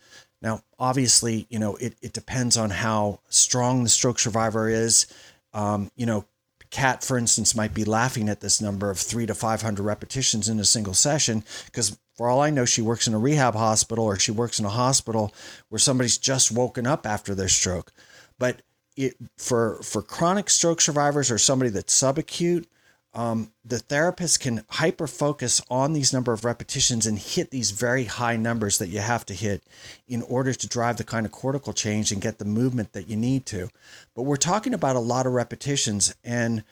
Now, 0.41 0.61
obviously, 0.77 1.47
you 1.49 1.59
know, 1.59 1.75
it, 1.75 1.95
it 2.01 2.13
depends 2.13 2.57
on 2.57 2.69
how 2.69 3.19
strong 3.29 3.83
the 3.83 3.89
stroke 3.89 4.19
survivor 4.19 4.69
is. 4.69 5.07
Um, 5.53 5.91
you 5.95 6.05
know, 6.05 6.25
Cat, 6.71 7.03
for 7.03 7.17
instance, 7.17 7.55
might 7.55 7.73
be 7.73 7.83
laughing 7.83 8.29
at 8.29 8.41
this 8.41 8.61
number 8.61 8.91
of 8.91 8.99
three 8.99 9.25
to 9.25 9.33
500 9.33 9.81
repetitions 9.81 10.47
in 10.47 10.59
a 10.59 10.65
single 10.65 10.93
session 10.93 11.43
because 11.65 11.97
for 12.15 12.29
all 12.29 12.41
I 12.41 12.51
know, 12.51 12.65
she 12.65 12.81
works 12.81 13.07
in 13.07 13.13
a 13.13 13.17
rehab 13.17 13.55
hospital 13.55 14.05
or 14.05 14.19
she 14.19 14.31
works 14.31 14.59
in 14.59 14.65
a 14.65 14.69
hospital 14.69 15.33
where 15.69 15.79
somebody's 15.79 16.17
just 16.17 16.51
woken 16.51 16.85
up 16.85 17.07
after 17.07 17.33
their 17.33 17.47
stroke. 17.47 17.91
But 18.37 18.61
it, 18.95 19.15
for 19.37 19.81
for 19.81 20.01
chronic 20.01 20.49
stroke 20.49 20.81
survivors 20.81 21.31
or 21.31 21.37
somebody 21.37 21.71
that's 21.71 21.97
subacute, 21.97 22.65
um, 23.13 23.51
the 23.65 23.79
therapist 23.79 24.39
can 24.39 24.63
hyper 24.69 25.07
focus 25.07 25.61
on 25.69 25.93
these 25.93 26.13
number 26.13 26.31
of 26.31 26.45
repetitions 26.45 27.07
and 27.07 27.17
hit 27.17 27.49
these 27.49 27.71
very 27.71 28.05
high 28.05 28.35
numbers 28.35 28.77
that 28.77 28.89
you 28.89 28.99
have 28.99 29.25
to 29.25 29.33
hit 29.33 29.63
in 30.07 30.21
order 30.21 30.53
to 30.53 30.67
drive 30.67 30.97
the 30.97 31.03
kind 31.03 31.25
of 31.25 31.31
cortical 31.31 31.73
change 31.73 32.11
and 32.11 32.21
get 32.21 32.37
the 32.37 32.45
movement 32.45 32.93
that 32.93 33.09
you 33.09 33.17
need 33.17 33.45
to. 33.47 33.69
But 34.15 34.23
we're 34.23 34.35
talking 34.35 34.73
about 34.73 34.95
a 34.95 34.99
lot 34.99 35.25
of 35.25 35.33
repetitions, 35.33 36.13
and 36.23 36.63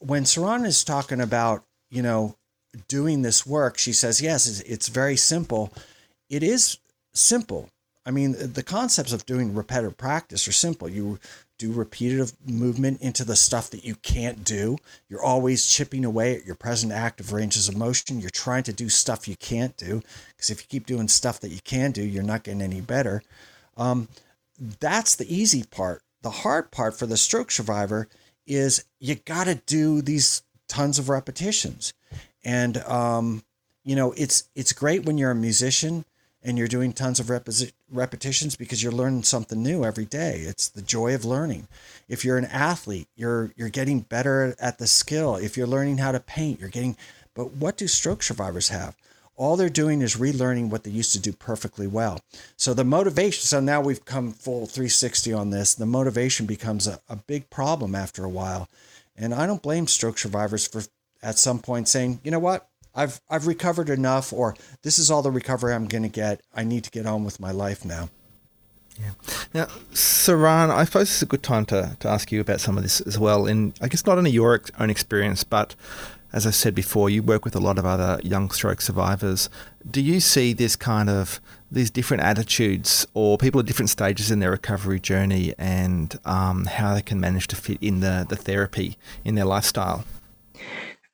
when 0.00 0.24
Saran 0.24 0.66
is 0.66 0.84
talking 0.84 1.20
about 1.20 1.64
you 1.90 2.02
know 2.02 2.36
doing 2.88 3.22
this 3.22 3.46
work, 3.46 3.78
she 3.78 3.92
says, 3.92 4.20
yes, 4.20 4.60
it's 4.60 4.88
very 4.88 5.16
simple. 5.16 5.72
It 6.28 6.42
is 6.42 6.78
simple. 7.12 7.70
I 8.06 8.10
mean, 8.10 8.34
the 8.38 8.62
concepts 8.62 9.12
of 9.12 9.24
doing 9.24 9.54
repetitive 9.54 9.96
practice 9.96 10.46
are 10.46 10.52
simple. 10.52 10.88
You 10.88 11.18
do 11.58 11.72
repetitive 11.72 12.32
movement 12.46 13.00
into 13.00 13.24
the 13.24 13.36
stuff 13.36 13.70
that 13.70 13.84
you 13.84 13.94
can't 13.96 14.44
do. 14.44 14.76
You're 15.08 15.22
always 15.22 15.66
chipping 15.66 16.04
away 16.04 16.36
at 16.36 16.44
your 16.44 16.54
present 16.54 16.92
active 16.92 17.32
ranges 17.32 17.68
of 17.68 17.76
motion. 17.76 18.20
You're 18.20 18.30
trying 18.30 18.64
to 18.64 18.72
do 18.72 18.88
stuff 18.88 19.28
you 19.28 19.36
can't 19.36 19.76
do 19.76 20.02
because 20.28 20.50
if 20.50 20.60
you 20.60 20.66
keep 20.68 20.86
doing 20.86 21.08
stuff 21.08 21.40
that 21.40 21.50
you 21.50 21.60
can 21.64 21.92
do, 21.92 22.02
you're 22.02 22.22
not 22.22 22.42
getting 22.42 22.62
any 22.62 22.80
better. 22.80 23.22
Um, 23.76 24.08
that's 24.80 25.16
the 25.16 25.32
easy 25.34 25.64
part. 25.64 26.02
The 26.22 26.30
hard 26.30 26.70
part 26.70 26.98
for 26.98 27.06
the 27.06 27.16
stroke 27.16 27.50
survivor 27.50 28.08
is 28.46 28.84
you 29.00 29.14
got 29.14 29.44
to 29.44 29.56
do 29.66 30.02
these 30.02 30.42
tons 30.68 30.98
of 30.98 31.08
repetitions. 31.08 31.92
And 32.44 32.78
um, 32.78 33.42
you 33.84 33.96
know, 33.96 34.12
it's 34.12 34.48
it's 34.54 34.72
great 34.72 35.04
when 35.04 35.18
you're 35.18 35.30
a 35.30 35.36
musician 35.36 36.04
and 36.44 36.58
you're 36.58 36.68
doing 36.68 36.92
tons 36.92 37.18
of 37.18 37.30
repetitions 37.90 38.54
because 38.54 38.82
you're 38.82 38.92
learning 38.92 39.22
something 39.22 39.62
new 39.62 39.84
every 39.84 40.04
day. 40.04 40.40
It's 40.40 40.68
the 40.68 40.82
joy 40.82 41.14
of 41.14 41.24
learning. 41.24 41.66
If 42.06 42.24
you're 42.24 42.36
an 42.36 42.44
athlete, 42.44 43.08
you're 43.16 43.52
you're 43.56 43.70
getting 43.70 44.00
better 44.00 44.54
at 44.60 44.78
the 44.78 44.86
skill. 44.86 45.36
If 45.36 45.56
you're 45.56 45.66
learning 45.66 45.98
how 45.98 46.12
to 46.12 46.20
paint, 46.20 46.60
you're 46.60 46.68
getting 46.68 46.96
but 47.34 47.52
what 47.52 47.76
do 47.76 47.88
stroke 47.88 48.22
survivors 48.22 48.68
have? 48.68 48.96
All 49.36 49.56
they're 49.56 49.68
doing 49.68 50.00
is 50.00 50.14
relearning 50.14 50.70
what 50.70 50.84
they 50.84 50.92
used 50.92 51.12
to 51.12 51.18
do 51.18 51.32
perfectly 51.32 51.88
well. 51.88 52.20
So 52.56 52.72
the 52.72 52.84
motivation, 52.84 53.42
so 53.42 53.58
now 53.58 53.80
we've 53.80 54.04
come 54.04 54.32
full 54.32 54.66
360 54.66 55.32
on 55.32 55.50
this. 55.50 55.74
The 55.74 55.86
motivation 55.86 56.46
becomes 56.46 56.86
a, 56.86 57.00
a 57.08 57.16
big 57.16 57.50
problem 57.50 57.96
after 57.96 58.24
a 58.24 58.28
while. 58.28 58.68
And 59.16 59.34
I 59.34 59.46
don't 59.46 59.62
blame 59.62 59.88
stroke 59.88 60.18
survivors 60.18 60.68
for 60.68 60.82
at 61.20 61.38
some 61.38 61.58
point 61.58 61.88
saying, 61.88 62.20
you 62.22 62.30
know 62.30 62.38
what, 62.38 62.68
I've 62.94 63.20
I've 63.28 63.46
recovered 63.46 63.90
enough, 63.90 64.32
or 64.32 64.54
this 64.82 64.98
is 64.98 65.10
all 65.10 65.22
the 65.22 65.30
recovery 65.30 65.74
I'm 65.74 65.86
going 65.86 66.04
to 66.04 66.08
get. 66.08 66.40
I 66.54 66.64
need 66.64 66.84
to 66.84 66.90
get 66.90 67.06
on 67.06 67.24
with 67.24 67.40
my 67.40 67.50
life 67.50 67.84
now. 67.84 68.08
Yeah. 69.00 69.10
Now, 69.52 69.64
Saran, 69.92 70.70
I 70.70 70.84
suppose 70.84 71.10
it's 71.10 71.22
a 71.22 71.26
good 71.26 71.42
time 71.42 71.66
to, 71.66 71.96
to 71.98 72.08
ask 72.08 72.30
you 72.30 72.40
about 72.40 72.60
some 72.60 72.76
of 72.76 72.84
this 72.84 73.00
as 73.00 73.18
well. 73.18 73.46
And 73.46 73.76
I 73.80 73.88
guess 73.88 74.06
not 74.06 74.18
only 74.18 74.30
your 74.30 74.60
own 74.78 74.88
experience, 74.88 75.42
but 75.42 75.74
as 76.32 76.46
I 76.46 76.50
said 76.50 76.74
before, 76.74 77.10
you 77.10 77.22
work 77.22 77.44
with 77.44 77.56
a 77.56 77.60
lot 77.60 77.78
of 77.78 77.86
other 77.86 78.20
young 78.22 78.50
stroke 78.50 78.80
survivors. 78.80 79.48
Do 79.88 80.00
you 80.00 80.20
see 80.20 80.52
this 80.52 80.76
kind 80.76 81.10
of 81.10 81.40
these 81.70 81.90
different 81.90 82.22
attitudes 82.22 83.06
or 83.14 83.36
people 83.36 83.60
at 83.60 83.66
different 83.66 83.90
stages 83.90 84.30
in 84.30 84.38
their 84.38 84.52
recovery 84.52 85.00
journey 85.00 85.54
and 85.58 86.16
um, 86.24 86.66
how 86.66 86.94
they 86.94 87.02
can 87.02 87.18
manage 87.18 87.48
to 87.48 87.56
fit 87.56 87.78
in 87.80 88.00
the, 88.00 88.26
the 88.28 88.36
therapy 88.36 88.96
in 89.24 89.34
their 89.34 89.44
lifestyle? 89.44 90.04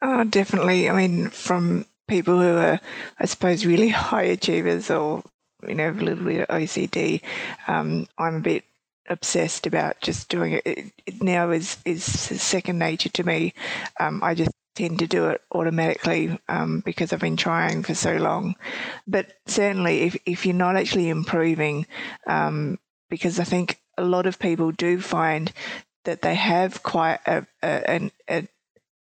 Oh, 0.03 0.25
definitely. 0.25 0.89
I 0.89 0.97
mean, 0.97 1.31
from 1.31 1.87
people 2.09 2.39
who 2.39 2.57
are, 2.57 2.81
I 3.19 3.27
suppose, 3.27 3.67
really 3.67 3.89
high 3.91 4.23
achievers 4.23 4.91
or, 4.91 5.23
you 5.67 5.75
know, 5.75 5.91
a 5.91 5.93
little 5.93 6.25
bit 6.25 6.49
of 6.49 6.49
OCD, 6.49 7.23
um, 7.69 8.07
I'm 8.19 8.37
a 8.37 8.41
bit 8.41 8.65
obsessed 9.09 9.67
about 9.67 10.01
just 10.01 10.29
doing 10.29 10.55
it. 10.55 10.63
It, 10.67 10.93
it 11.07 11.23
now 11.23 11.51
is, 11.51 11.79
is 11.85 12.05
second 12.05 12.79
nature 12.79 13.09
to 13.11 13.25
me. 13.25 13.55
Um, 13.99 14.21
I 14.23 14.35
just 14.35 14.53
tend 14.75 15.01
to 15.01 15.07
do 15.07 15.29
it 15.29 15.43
automatically 15.53 16.39
um, 16.49 16.81
because 16.85 17.13
I've 17.13 17.21
been 17.21 17.37
trying 17.37 17.83
for 17.83 17.95
so 17.95 18.17
long. 18.17 18.55
But 19.07 19.33
certainly, 19.47 20.03
if, 20.03 20.17
if 20.25 20.47
you're 20.47 20.55
not 20.55 20.77
actually 20.77 21.09
improving, 21.09 21.87
um, 22.27 22.79
because 23.11 23.39
I 23.39 23.45
think 23.45 23.81
a 23.99 24.05
lot 24.05 24.27
of 24.27 24.39
people 24.39 24.71
do 24.73 25.01
find 25.01 25.53
that 26.05 26.23
they 26.23 26.35
have 26.35 26.83
quite 26.83 27.19
a, 27.27 27.47
a, 27.63 28.11
a, 28.29 28.49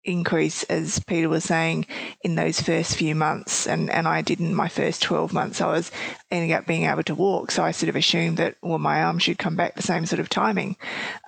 increase, 0.06 0.62
as 0.64 0.98
Peter 1.00 1.28
was 1.28 1.44
saying, 1.44 1.86
in 2.22 2.36
those 2.36 2.60
first 2.60 2.96
few 2.96 3.14
months. 3.14 3.66
And, 3.66 3.90
and 3.90 4.08
I 4.08 4.22
did 4.22 4.40
in 4.40 4.54
my 4.54 4.68
first 4.68 5.02
12 5.02 5.32
months, 5.32 5.60
I 5.60 5.66
was 5.66 5.90
ending 6.30 6.52
up 6.52 6.66
being 6.66 6.84
able 6.84 7.02
to 7.04 7.14
walk. 7.14 7.50
So 7.50 7.62
I 7.62 7.72
sort 7.72 7.90
of 7.90 7.96
assumed 7.96 8.38
that, 8.38 8.56
well, 8.62 8.78
my 8.78 9.02
arm 9.02 9.18
should 9.18 9.38
come 9.38 9.56
back 9.56 9.74
the 9.74 9.82
same 9.82 10.06
sort 10.06 10.20
of 10.20 10.28
timing. 10.28 10.76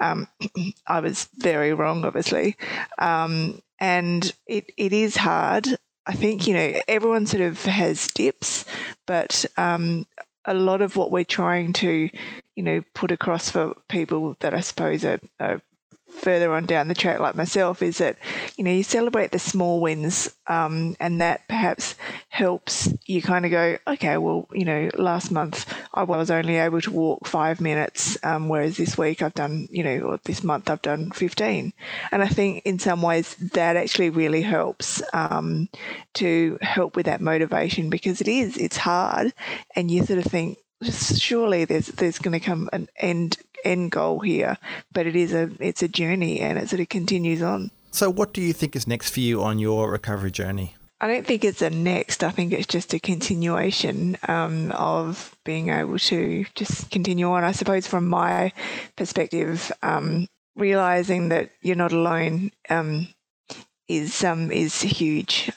Um, 0.01 0.29
I 0.87 1.01
was 1.01 1.29
very 1.37 1.75
wrong, 1.75 2.05
obviously. 2.05 2.57
Um, 2.99 3.61
and 3.79 4.33
it, 4.47 4.73
it 4.77 4.93
is 4.93 5.17
hard. 5.17 5.69
I 6.07 6.15
think, 6.15 6.47
you 6.47 6.55
know, 6.55 6.81
everyone 6.89 7.27
sort 7.27 7.43
of 7.43 7.63
has 7.65 8.07
dips, 8.09 8.65
but 9.07 9.45
um, 9.57 10.07
a 10.47 10.55
lot 10.55 10.81
of 10.81 10.97
what 10.97 11.11
we're 11.11 11.25
trying 11.25 11.75
to, 11.75 12.09
you 12.57 12.63
know, 12.63 12.83
put 12.95 13.13
across 13.13 13.51
for 13.51 13.75
people 13.89 14.37
that 14.41 14.55
I 14.55 14.61
suppose 14.61 15.05
are, 15.05 15.21
are 15.39 15.61
further 16.11 16.53
on 16.53 16.67
down 16.67 16.89
the 16.89 16.95
track, 16.95 17.21
like 17.21 17.35
myself, 17.35 17.83
is 17.83 17.99
that 17.99 18.19
you 18.57 18.65
know 18.65 18.71
you 18.71 18.83
celebrate 18.83 19.31
the 19.31 19.39
small 19.39 19.81
wins, 19.81 20.35
um, 20.47 20.97
and 21.01 21.21
that 21.21 21.47
perhaps 21.49 21.95
helps 22.29 22.93
you 23.07 23.23
kind 23.23 23.45
of 23.45 23.51
go, 23.51 23.79
okay, 23.87 24.17
well, 24.19 24.49
you 24.53 24.65
know, 24.65 24.91
last 24.97 25.31
month 25.31 25.73
I 25.95 26.05
was 26.05 26.31
only 26.31 26.57
able 26.57 26.81
to 26.83 26.91
walk 26.91 27.27
five 27.27 27.61
minutes, 27.61 28.19
um, 28.23 28.49
whereas 28.49 28.77
this 28.77 28.97
week 28.99 29.23
I've 29.23 29.35
done, 29.35 29.69
you 29.71 29.83
know, 29.83 29.99
or 30.01 30.21
this 30.25 30.45
month 30.45 30.71
I've 30.71 30.83
done 30.83 31.11
fifteen, 31.11 31.73
and 32.11 32.23
I 32.23 32.29
think 32.29 32.63
in 32.65 32.79
some 32.79 33.03
ways 33.03 33.35
that 33.53 33.77
actually 33.77 34.11
really 34.11 34.43
helps 34.43 35.03
um, 35.13 35.69
to 36.15 36.59
help 36.61 36.97
with 36.97 37.07
that 37.07 37.21
motivation 37.21 37.91
because 37.91 38.21
it 38.21 38.29
is 38.29 38.57
it's 38.57 38.77
hard, 38.77 39.33
and 39.77 39.91
you 39.91 40.05
sort 40.05 40.19
of 40.19 40.31
think 40.31 40.59
surely 40.83 41.65
there's 41.65 41.89
there's 41.89 42.19
going 42.19 42.39
to 42.39 42.45
come 42.45 42.69
an 42.73 42.89
end 42.97 43.39
end 43.65 43.91
goal 43.91 44.21
here, 44.21 44.59
but 44.93 45.07
it 45.07 45.17
is 45.17 45.33
a 45.33 45.51
it's 45.61 45.83
a 45.83 45.89
journey 45.89 46.41
and 46.41 46.59
it 46.59 46.69
sort 46.69 46.81
of 46.81 46.89
continues 46.89 47.43
on. 47.43 47.71
So, 47.91 48.11
what 48.11 48.33
do 48.33 48.41
you 48.41 48.53
think 48.53 48.77
is 48.77 48.87
next 48.87 49.11
for 49.11 49.21
you 49.21 49.43
on 49.43 49.59
your 49.59 49.91
recovery 49.91 50.31
journey? 50.31 50.75
I 51.01 51.07
don't 51.07 51.27
think 51.27 51.45
it's 51.45 51.63
a 51.63 51.71
next. 51.71 52.25
I 52.25 52.31
think 52.31 52.53
it's 52.53 52.67
just 52.67 52.93
a 52.93 52.99
continuation 52.99 54.19
um, 54.27 54.73
of 54.73 55.37
being 55.45 55.71
able 55.71 55.99
to 55.99 56.45
just 56.55 56.91
continue 56.91 57.31
on. 57.31 57.45
I 57.45 57.53
suppose 57.53 57.87
from 57.87 58.09
my 58.09 58.53
perspective, 58.97 59.71
um, 59.83 60.29
realizing 60.57 61.29
that 61.29 61.51
you're 61.63 61.77
not 61.77 61.93
alone 61.93 62.51
um, 62.69 63.09
is 63.87 64.25
um, 64.25 64.51
is 64.51 64.83
huge. 64.83 65.53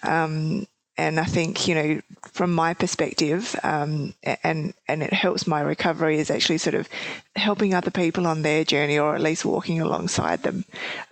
And 0.98 1.20
I 1.20 1.24
think 1.24 1.68
you 1.68 1.76
know 1.76 2.02
from 2.34 2.54
my 2.54 2.74
perspective, 2.74 3.56
um, 3.64 4.14
and 4.44 4.74
and 4.88 5.04
it 5.04 5.14
helps 5.14 5.48
my 5.48 5.62
recovery 5.62 6.20
is 6.20 6.30
actually 6.30 6.58
sort 6.58 6.76
of 6.76 6.88
helping 7.36 7.74
other 7.74 7.92
people 7.92 8.28
on 8.28 8.42
their 8.42 8.64
journey, 8.64 9.00
or 9.00 9.16
at 9.16 9.22
least 9.22 9.46
walking 9.46 9.82
alongside 9.82 10.44
them. 10.44 10.66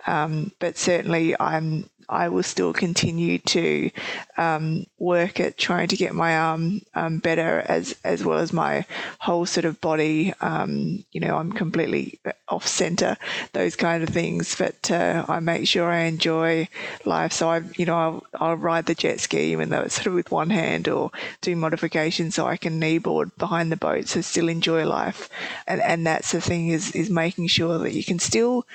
Um, 0.06 0.52
but 0.58 0.76
certainly, 0.78 1.34
I'm 1.40 1.88
I 2.10 2.28
will 2.28 2.42
still 2.42 2.72
continue 2.72 3.38
to 3.38 3.90
um, 4.36 4.86
work 4.98 5.38
at 5.38 5.56
trying 5.56 5.88
to 5.88 5.96
get 5.96 6.14
my 6.14 6.36
arm 6.36 6.82
um, 6.94 7.18
better 7.18 7.60
as 7.66 7.94
as 8.04 8.24
well 8.24 8.38
as 8.38 8.52
my 8.52 8.84
whole 9.20 9.46
sort 9.46 9.64
of 9.64 9.80
body. 9.80 10.34
Um, 10.40 11.04
you 11.12 11.20
know, 11.20 11.36
I'm 11.36 11.52
completely 11.52 12.18
off 12.48 12.66
center, 12.66 13.16
those 13.52 13.76
kind 13.76 14.02
of 14.02 14.08
things. 14.08 14.56
But 14.56 14.90
uh, 14.90 15.24
I 15.28 15.38
make 15.40 15.68
sure 15.68 15.90
I 15.90 16.00
enjoy 16.02 16.68
life. 17.04 17.32
So 17.32 17.48
I, 17.48 17.62
you 17.76 17.86
know, 17.86 17.96
I'll, 17.96 18.26
I'll, 18.34 18.56
ride 18.56 18.86
the 18.86 18.94
jet 18.94 19.20
ski 19.20 19.52
even 19.52 19.70
though 19.70 19.82
it's 19.82 19.94
sort 19.94 20.08
of 20.08 20.14
with 20.14 20.30
one 20.30 20.50
hand, 20.50 20.88
or 20.88 21.10
do 21.40 21.54
modifications 21.54 22.34
so 22.34 22.46
I 22.46 22.56
can 22.56 22.80
kneeboard 22.80 23.30
behind 23.38 23.70
the 23.70 23.76
boat, 23.76 24.08
so 24.08 24.20
still 24.20 24.48
enjoy 24.48 24.84
life. 24.84 25.28
And 25.66 25.80
and 25.80 26.06
that's 26.06 26.32
the 26.32 26.40
thing 26.40 26.68
is 26.68 26.90
is 26.92 27.08
making 27.08 27.46
sure 27.46 27.78
that 27.78 27.94
you 27.94 28.04
can 28.04 28.18
still 28.18 28.66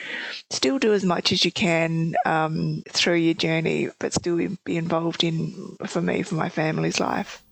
still 0.49 0.79
do 0.79 0.93
as 0.93 1.03
much 1.03 1.31
as 1.31 1.43
you 1.43 1.51
can 1.51 2.15
um, 2.25 2.83
through 2.89 3.24
your 3.25 3.33
journey, 3.33 3.89
but 3.99 4.13
still 4.13 4.37
be 4.63 4.77
involved 4.77 5.23
in, 5.23 5.77
for 5.85 6.01
me, 6.01 6.23
for 6.23 6.35
my 6.35 6.49
family's 6.49 6.99
life. 6.99 7.43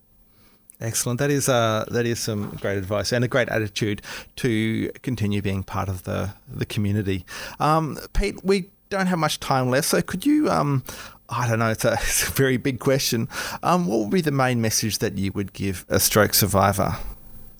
Excellent. 0.79 1.19
That 1.19 1.31
is 1.31 1.47
uh, 1.47 1.85
that 1.91 2.05
is 2.05 2.19
some 2.19 2.57
great 2.59 2.77
advice 2.77 3.13
and 3.13 3.23
a 3.23 3.27
great 3.27 3.47
attitude 3.49 4.01
to 4.37 4.91
continue 5.01 5.41
being 5.41 5.63
part 5.63 5.87
of 5.87 6.03
the 6.03 6.33
the 6.51 6.65
community. 6.65 7.25
Um, 7.59 7.97
Pete, 8.13 8.43
we 8.43 8.69
don't 8.89 9.07
have 9.07 9.19
much 9.19 9.39
time 9.39 9.69
left, 9.69 9.87
so 9.87 10.01
could 10.01 10.25
you? 10.25 10.49
Um, 10.49 10.83
I 11.29 11.47
don't 11.47 11.59
know. 11.59 11.69
It's 11.69 11.85
a, 11.85 11.93
it's 12.01 12.27
a 12.27 12.31
very 12.31 12.57
big 12.57 12.79
question. 12.79 13.29
Um, 13.61 13.87
what 13.87 13.99
would 13.99 14.09
be 14.09 14.21
the 14.21 14.31
main 14.31 14.61
message 14.61 14.97
that 14.99 15.17
you 15.17 15.31
would 15.33 15.53
give 15.53 15.85
a 15.89 15.99
stroke 15.99 16.33
survivor? 16.33 16.97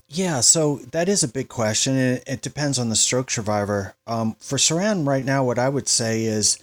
Yeah, 0.10 0.41
so 0.41 0.78
that 0.91 1.10
is 1.10 1.23
a 1.23 1.28
big 1.28 1.49
question. 1.49 1.95
It, 1.95 2.23
it 2.28 2.41
depends 2.41 2.78
on 2.78 2.89
the 2.89 2.95
stroke 2.95 3.32
survivor. 3.32 3.95
Um, 4.06 4.36
for 4.39 4.58
Saran 4.58 5.08
right 5.08 5.26
now, 5.26 5.43
what 5.43 5.58
I 5.58 5.69
would 5.69 5.88
say 5.88 6.26
is 6.26 6.60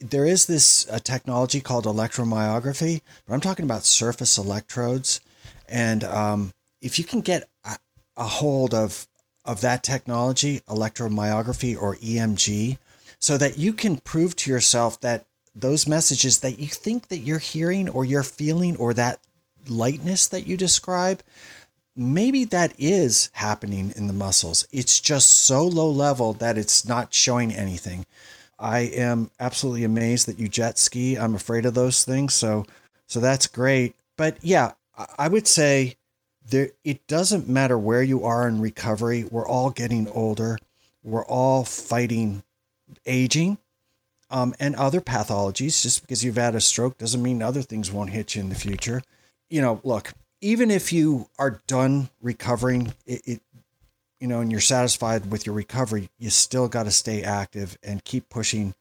there 0.00 0.24
is 0.24 0.46
this 0.46 0.84
technology 1.02 1.60
called 1.60 1.84
electromyography, 1.84 3.02
but 3.26 3.34
I'm 3.34 3.40
talking 3.40 3.64
about 3.64 3.84
surface 3.84 4.38
electrodes. 4.38 5.20
And 5.68 6.04
um, 6.04 6.52
if 6.80 6.98
you 6.98 7.04
can 7.04 7.20
get 7.20 7.48
a, 7.64 7.76
a, 8.16 8.24
hold 8.24 8.74
of 8.74 9.06
of 9.44 9.60
that 9.60 9.82
technology, 9.82 10.60
electromyography 10.60 11.80
or 11.80 11.96
EMG, 11.96 12.78
so 13.18 13.36
that 13.36 13.58
you 13.58 13.74
can 13.74 13.98
prove 13.98 14.34
to 14.36 14.50
yourself 14.50 15.00
that 15.00 15.26
those 15.54 15.86
messages 15.86 16.40
that 16.40 16.58
you 16.58 16.66
think 16.66 17.08
that 17.08 17.18
you're 17.18 17.38
hearing 17.38 17.88
or 17.88 18.04
you're 18.04 18.22
feeling 18.22 18.76
or 18.76 18.94
that 18.94 19.20
lightness 19.68 20.26
that 20.28 20.46
you 20.46 20.56
describe, 20.56 21.22
maybe 21.94 22.44
that 22.44 22.74
is 22.78 23.30
happening 23.34 23.92
in 23.96 24.06
the 24.06 24.12
muscles. 24.12 24.66
It's 24.72 24.98
just 24.98 25.30
so 25.30 25.66
low 25.66 25.90
level 25.90 26.32
that 26.34 26.58
it's 26.58 26.86
not 26.86 27.14
showing 27.14 27.52
anything. 27.52 28.06
I 28.58 28.80
am 28.80 29.30
absolutely 29.40 29.84
amazed 29.84 30.26
that 30.28 30.38
you 30.38 30.48
jet 30.48 30.78
ski. 30.78 31.16
I'm 31.16 31.34
afraid 31.34 31.66
of 31.66 31.74
those 31.74 32.04
things, 32.04 32.34
so 32.34 32.64
so 33.06 33.20
that's 33.20 33.46
great. 33.46 33.94
But 34.16 34.38
yeah, 34.42 34.72
I 35.18 35.28
would 35.28 35.46
say 35.46 35.96
there 36.48 36.70
it 36.84 37.06
doesn't 37.06 37.48
matter 37.48 37.78
where 37.78 38.02
you 38.02 38.24
are 38.24 38.46
in 38.46 38.60
recovery. 38.60 39.24
We're 39.24 39.48
all 39.48 39.70
getting 39.70 40.08
older. 40.08 40.58
We're 41.02 41.26
all 41.26 41.64
fighting 41.64 42.42
aging 43.06 43.58
um, 44.30 44.54
and 44.58 44.74
other 44.76 45.00
pathologies. 45.00 45.82
Just 45.82 46.02
because 46.02 46.24
you've 46.24 46.36
had 46.36 46.54
a 46.54 46.60
stroke 46.60 46.98
doesn't 46.98 47.22
mean 47.22 47.42
other 47.42 47.62
things 47.62 47.92
won't 47.92 48.10
hit 48.10 48.34
you 48.34 48.42
in 48.42 48.48
the 48.48 48.54
future. 48.54 49.02
You 49.50 49.60
know, 49.60 49.80
look, 49.84 50.12
even 50.40 50.70
if 50.70 50.92
you 50.92 51.28
are 51.38 51.62
done 51.66 52.10
recovering, 52.20 52.94
it, 53.06 53.22
it 53.26 53.42
you 54.20 54.26
know, 54.26 54.40
and 54.40 54.50
you're 54.50 54.60
satisfied 54.60 55.30
with 55.30 55.46
your 55.46 55.54
recovery, 55.54 56.08
you 56.18 56.30
still 56.30 56.68
got 56.68 56.84
to 56.84 56.90
stay 56.90 57.22
active 57.22 57.76
and 57.82 58.04
keep 58.04 58.28
pushing 58.28 58.74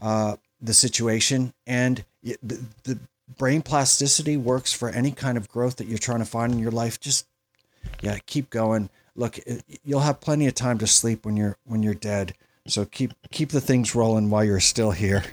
uh, 0.00 0.36
the 0.60 0.74
situation. 0.74 1.52
And 1.66 2.04
the, 2.22 2.60
the 2.84 2.98
brain 3.36 3.62
plasticity 3.62 4.36
works 4.36 4.72
for 4.72 4.88
any 4.90 5.10
kind 5.10 5.36
of 5.36 5.48
growth 5.48 5.76
that 5.76 5.86
you're 5.86 5.98
trying 5.98 6.20
to 6.20 6.24
find 6.24 6.52
in 6.52 6.58
your 6.58 6.70
life. 6.70 7.00
Just 7.00 7.26
yeah, 8.00 8.18
keep 8.26 8.50
going. 8.50 8.90
Look, 9.16 9.38
you'll 9.84 10.00
have 10.00 10.20
plenty 10.20 10.46
of 10.46 10.54
time 10.54 10.78
to 10.78 10.86
sleep 10.86 11.24
when 11.24 11.36
you're 11.36 11.56
when 11.64 11.82
you're 11.82 11.94
dead. 11.94 12.34
So 12.66 12.84
keep 12.84 13.12
keep 13.30 13.50
the 13.50 13.60
things 13.60 13.94
rolling 13.94 14.30
while 14.30 14.44
you're 14.44 14.60
still 14.60 14.92
here. 14.92 15.24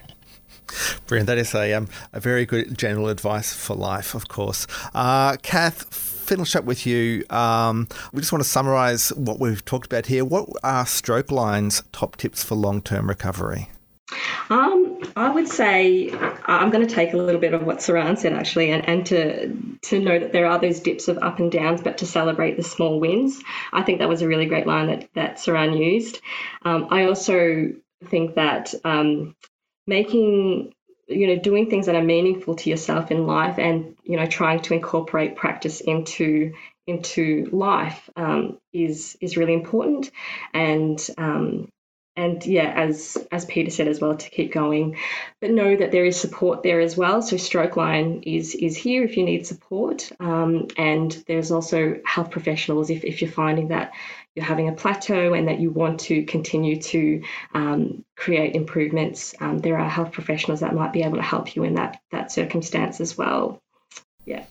Brilliant. 1.08 1.28
That 1.28 1.38
is 1.38 1.54
a 1.54 1.74
um, 1.74 1.88
a 2.14 2.20
very 2.20 2.46
good 2.46 2.78
general 2.78 3.08
advice 3.08 3.54
for 3.54 3.76
life, 3.76 4.16
of 4.16 4.28
course. 4.28 4.68
Uh, 4.94 5.38
Kath 5.38 5.94
finish 5.94 6.56
up 6.56 6.66
with 6.66 6.86
you. 6.86 7.24
Um, 7.30 7.88
we 8.12 8.20
just 8.20 8.32
want 8.32 8.44
to 8.44 8.50
summarise 8.50 9.10
what 9.10 9.40
we've 9.40 9.64
talked 9.64 9.86
about 9.86 10.08
here. 10.08 10.26
What 10.26 10.50
are 10.64 10.86
StrokeLine's 10.86 11.84
top 11.92 12.18
tips 12.18 12.44
for 12.44 12.56
long 12.56 12.82
term 12.82 13.08
recovery? 13.08 13.70
Um, 14.50 15.02
I 15.16 15.30
would 15.30 15.48
say 15.48 16.12
I'm 16.46 16.70
going 16.70 16.88
to 16.88 16.94
take 16.94 17.14
a 17.14 17.18
little 17.18 17.42
bit 17.42 17.54
of 17.54 17.64
what 17.64 17.78
Saran 17.78 18.18
said 18.18 18.34
actually, 18.34 18.72
and, 18.72 18.88
and 18.88 19.06
to 19.08 19.56
to 19.90 20.00
know 20.00 20.20
that 20.20 20.32
there 20.32 20.46
are 20.46 20.60
those 20.60 20.80
dips 20.80 21.08
of 21.08 21.18
up 21.20 21.40
and 21.40 21.52
downs, 21.52 21.82
but 21.82 22.00
to 22.00 22.06
celebrate 22.06 22.56
the 22.56 22.64
small 22.64 23.00
wins. 23.00 23.42
I 23.74 23.82
think 23.82 24.00
that 24.00 24.10
was 24.10 24.22
a 24.22 24.28
really 24.28 24.46
great 24.46 24.68
line 24.68 24.88
that 24.88 25.10
that 25.16 25.38
Saran 25.38 25.78
used. 25.78 26.22
Um, 26.64 26.88
I 26.92 27.06
also 27.06 27.74
think 28.06 28.36
that 28.36 28.74
um, 28.84 29.36
making 29.88 30.74
you 31.08 31.28
know 31.28 31.38
doing 31.38 31.70
things 31.70 31.86
that 31.86 31.96
are 31.96 32.04
meaningful 32.04 32.56
to 32.56 32.70
yourself 32.70 33.12
in 33.12 33.28
life 33.28 33.60
and 33.60 33.96
you 34.04 34.18
know 34.18 34.26
trying 34.26 34.60
to 34.60 34.74
incorporate 34.74 35.36
practice 35.36 35.82
into 35.82 36.54
into 36.88 37.50
life 37.52 38.10
um, 38.16 38.60
is 38.74 39.18
is 39.22 39.38
really 39.38 39.54
important. 39.54 40.12
And 40.54 41.00
um, 41.18 41.70
and 42.18 42.46
yeah 42.46 42.72
as 42.74 43.18
as 43.30 43.44
peter 43.44 43.70
said 43.70 43.90
as 43.90 44.00
well 44.00 44.16
to 44.16 44.30
keep 44.30 44.54
going. 44.54 44.98
But 45.42 45.52
know 45.52 45.76
that 45.76 45.92
there 45.92 46.06
is 46.06 46.20
support 46.20 46.64
there 46.64 46.80
as 46.80 46.96
well. 46.96 47.22
So 47.22 47.36
StrokeLine 47.36 48.24
is 48.26 48.56
is 48.56 48.78
here 48.78 49.04
if 49.04 49.18
you 49.18 49.26
need 49.26 49.46
support. 49.46 50.12
Um, 50.20 50.68
and 50.78 51.12
there's 51.28 51.52
also 51.52 52.00
health 52.06 52.32
professionals 52.32 52.90
if, 52.90 53.04
if 53.04 53.22
you're 53.22 53.32
finding 53.32 53.70
that 53.70 53.94
you're 54.36 54.46
having 54.46 54.68
a 54.68 54.74
plateau 54.74 55.34
and 55.34 55.48
that 55.48 55.60
you 55.60 55.72
want 55.72 56.02
to 56.02 56.24
continue 56.26 56.80
to 56.82 57.24
um, 57.54 58.04
create 58.18 58.54
improvements, 58.54 59.34
um, 59.40 59.60
there 59.60 59.78
are 59.78 59.90
health 59.90 60.12
professionals 60.12 60.60
that 60.60 60.76
might 60.76 60.92
be 60.92 61.04
able 61.04 61.16
to 61.16 61.24
help 61.24 61.56
you 61.56 61.64
in 61.64 61.76
that 61.76 62.00
that 62.12 62.32
circumstance 62.32 63.00
as 63.00 63.18
well. 63.18 63.62
Yeah. 64.26 64.46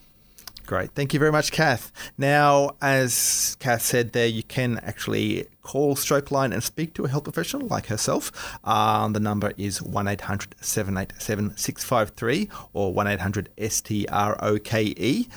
Great. 0.66 0.92
Thank 0.92 1.12
you 1.12 1.18
very 1.18 1.32
much, 1.32 1.52
Kath. 1.52 1.92
Now, 2.16 2.76
as 2.80 3.54
Kath 3.60 3.82
said 3.82 4.12
there, 4.12 4.26
you 4.26 4.42
can 4.42 4.78
actually 4.78 5.46
call 5.62 5.94
StrokeLine 5.94 6.54
and 6.54 6.62
speak 6.62 6.94
to 6.94 7.04
a 7.04 7.08
health 7.08 7.24
professional 7.24 7.66
like 7.66 7.86
herself. 7.86 8.58
Um, 8.66 9.12
the 9.12 9.20
number 9.20 9.52
is 9.58 9.82
1 9.82 10.08
800 10.08 10.54
787 10.62 11.58
653 11.58 12.48
or 12.72 12.94
1 12.94 13.06
800 13.06 13.50
STROKE 13.58 15.28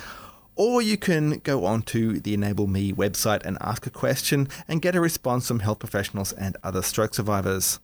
or 0.57 0.81
you 0.81 0.97
can 0.97 1.39
go 1.39 1.65
on 1.65 1.83
to 1.83 2.19
the 2.19 2.35
EnableMe 2.35 2.93
website 2.93 3.45
and 3.45 3.57
ask 3.61 3.85
a 3.85 3.91
question 3.91 4.49
and 4.67 4.81
get 4.81 4.95
a 4.95 5.01
response 5.01 5.47
from 5.47 5.59
health 5.59 5.79
professionals 5.79 6.33
and 6.33 6.57
other 6.63 6.81
stroke 6.81 7.13
survivors. 7.13 7.79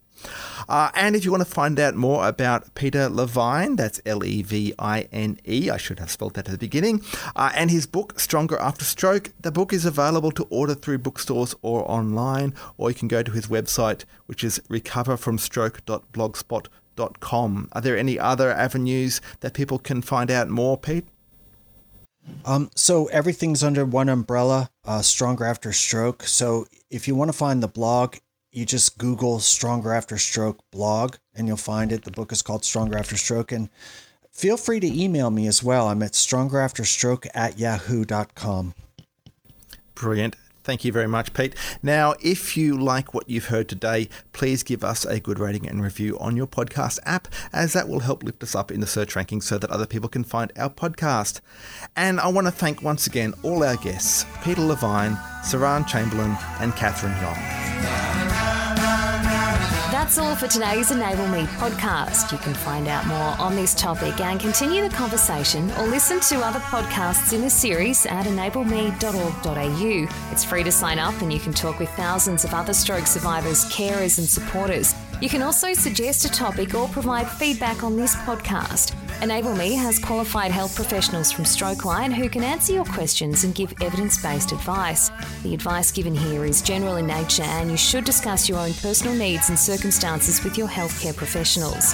Uh, 0.69 0.89
and 0.95 1.15
if 1.15 1.25
you 1.25 1.31
want 1.31 1.43
to 1.43 1.49
find 1.49 1.79
out 1.79 1.95
more 1.95 2.27
about 2.27 2.75
Peter 2.75 3.09
Levine, 3.09 3.75
that's 3.75 3.99
L 4.05 4.23
E 4.23 4.41
V 4.41 4.73
I 4.79 5.09
N 5.11 5.37
E, 5.47 5.69
I 5.69 5.77
should 5.77 5.99
have 5.99 6.09
spelled 6.11 6.35
that 6.35 6.47
at 6.47 6.51
the 6.51 6.57
beginning, 6.57 7.01
uh, 7.35 7.51
and 7.55 7.69
his 7.69 7.85
book, 7.85 8.17
Stronger 8.19 8.57
After 8.59 8.85
Stroke, 8.85 9.33
the 9.41 9.51
book 9.51 9.73
is 9.73 9.83
available 9.85 10.31
to 10.31 10.47
order 10.49 10.75
through 10.75 10.99
bookstores 10.99 11.53
or 11.61 11.91
online, 11.91 12.53
or 12.77 12.89
you 12.89 12.95
can 12.95 13.09
go 13.09 13.23
to 13.23 13.31
his 13.31 13.47
website, 13.47 14.05
which 14.27 14.43
is 14.43 14.61
recoverfromstroke.blogspot.com. 14.69 17.69
Are 17.71 17.81
there 17.81 17.97
any 17.97 18.19
other 18.19 18.51
avenues 18.51 19.21
that 19.41 19.53
people 19.53 19.79
can 19.79 20.01
find 20.01 20.31
out 20.31 20.49
more, 20.49 20.77
Pete? 20.77 21.05
Um, 22.45 22.69
so 22.75 23.07
everything's 23.07 23.63
under 23.63 23.85
one 23.85 24.09
umbrella, 24.09 24.69
uh, 24.85 25.01
Stronger 25.01 25.45
After 25.45 25.71
Stroke. 25.71 26.23
So 26.23 26.65
if 26.89 27.07
you 27.07 27.15
want 27.15 27.29
to 27.29 27.37
find 27.37 27.61
the 27.61 27.67
blog, 27.67 28.17
you 28.51 28.65
just 28.65 28.97
Google 28.97 29.39
Stronger 29.39 29.93
After 29.93 30.17
Stroke 30.17 30.59
blog 30.71 31.15
and 31.35 31.47
you'll 31.47 31.57
find 31.57 31.91
it. 31.91 32.03
The 32.03 32.11
book 32.11 32.31
is 32.31 32.41
called 32.41 32.63
Stronger 32.63 32.97
After 32.97 33.17
Stroke. 33.17 33.51
And 33.51 33.69
feel 34.31 34.57
free 34.57 34.79
to 34.79 35.01
email 35.01 35.31
me 35.31 35.47
as 35.47 35.63
well. 35.63 35.87
I'm 35.87 36.03
at 36.03 36.11
strongerafterstroke 36.11 37.27
at 37.33 37.57
yahoo.com. 37.57 38.75
Brilliant. 39.95 40.35
Thank 40.63 40.85
you 40.85 40.91
very 40.91 41.07
much, 41.07 41.33
Pete. 41.33 41.55
Now, 41.81 42.15
if 42.21 42.55
you 42.55 42.77
like 42.77 43.13
what 43.13 43.29
you've 43.29 43.47
heard 43.47 43.67
today, 43.67 44.07
please 44.31 44.63
give 44.63 44.83
us 44.83 45.05
a 45.05 45.19
good 45.19 45.39
rating 45.39 45.67
and 45.67 45.83
review 45.83 46.17
on 46.19 46.37
your 46.37 46.47
podcast 46.47 46.99
app, 47.05 47.27
as 47.51 47.73
that 47.73 47.89
will 47.89 47.99
help 47.99 48.23
lift 48.23 48.41
us 48.43 48.55
up 48.55 48.71
in 48.71 48.79
the 48.79 48.87
search 48.87 49.13
rankings 49.15 49.43
so 49.43 49.57
that 49.57 49.69
other 49.69 49.85
people 49.85 50.09
can 50.09 50.23
find 50.23 50.51
our 50.57 50.69
podcast. 50.69 51.41
And 51.95 52.19
I 52.19 52.27
want 52.27 52.47
to 52.47 52.51
thank 52.51 52.81
once 52.81 53.07
again 53.07 53.33
all 53.43 53.63
our 53.63 53.77
guests 53.77 54.25
Peter 54.43 54.61
Levine, 54.61 55.15
Saran 55.43 55.85
Chamberlain, 55.87 56.37
and 56.59 56.73
Katherine 56.75 57.15
Yong. 57.21 57.62
That's 60.13 60.27
all 60.27 60.35
for 60.35 60.47
today's 60.47 60.91
EnableMe 60.91 61.47
podcast. 61.57 62.31
You 62.31 62.37
can 62.37 62.53
find 62.53 62.87
out 62.87 63.07
more 63.07 63.33
on 63.43 63.55
this 63.55 63.73
topic 63.73 64.21
and 64.21 64.39
continue 64.39 64.87
the 64.87 64.95
conversation 64.95 65.71
or 65.71 65.87
listen 65.87 66.19
to 66.19 66.35
other 66.35 66.59
podcasts 66.59 67.33
in 67.33 67.41
the 67.41 67.49
series 67.49 68.05
at 68.05 68.27
enableme.org.au. 68.27 70.31
It's 70.31 70.43
free 70.43 70.63
to 70.65 70.71
sign 70.71 70.99
up 70.99 71.19
and 71.23 71.33
you 71.33 71.39
can 71.39 71.51
talk 71.51 71.79
with 71.79 71.89
thousands 71.95 72.43
of 72.43 72.53
other 72.53 72.75
stroke 72.75 73.07
survivors, 73.07 73.65
carers, 73.71 74.19
and 74.19 74.29
supporters. 74.29 74.93
You 75.19 75.29
can 75.29 75.41
also 75.41 75.73
suggest 75.73 76.25
a 76.25 76.29
topic 76.29 76.75
or 76.75 76.87
provide 76.89 77.27
feedback 77.27 77.81
on 77.81 77.95
this 77.95 78.15
podcast. 78.17 78.95
EnableMe 79.23 79.77
has 79.77 79.99
qualified 79.99 80.51
health 80.51 80.75
professionals 80.75 81.31
from 81.31 81.45
StrokeLine 81.45 82.13
who 82.13 82.27
can 82.27 82.43
answer 82.43 82.73
your 82.73 82.83
questions 82.83 83.45
and 83.45 83.55
give 83.55 83.73
evidence 83.81 84.21
based 84.21 84.51
advice. 84.51 85.11
The 85.43 85.53
advice 85.53 85.93
given 85.93 86.13
here 86.13 86.43
is 86.43 86.61
general 86.61 86.97
in 86.97 87.07
nature 87.07 87.43
and 87.43 87.71
you 87.71 87.77
should 87.77 88.03
discuss 88.03 88.49
your 88.49 88.59
own 88.59 88.73
personal 88.73 89.15
needs 89.15 89.47
and 89.47 89.57
circumstances 89.57 90.43
with 90.43 90.57
your 90.57 90.67
healthcare 90.67 91.15
professionals. 91.15 91.93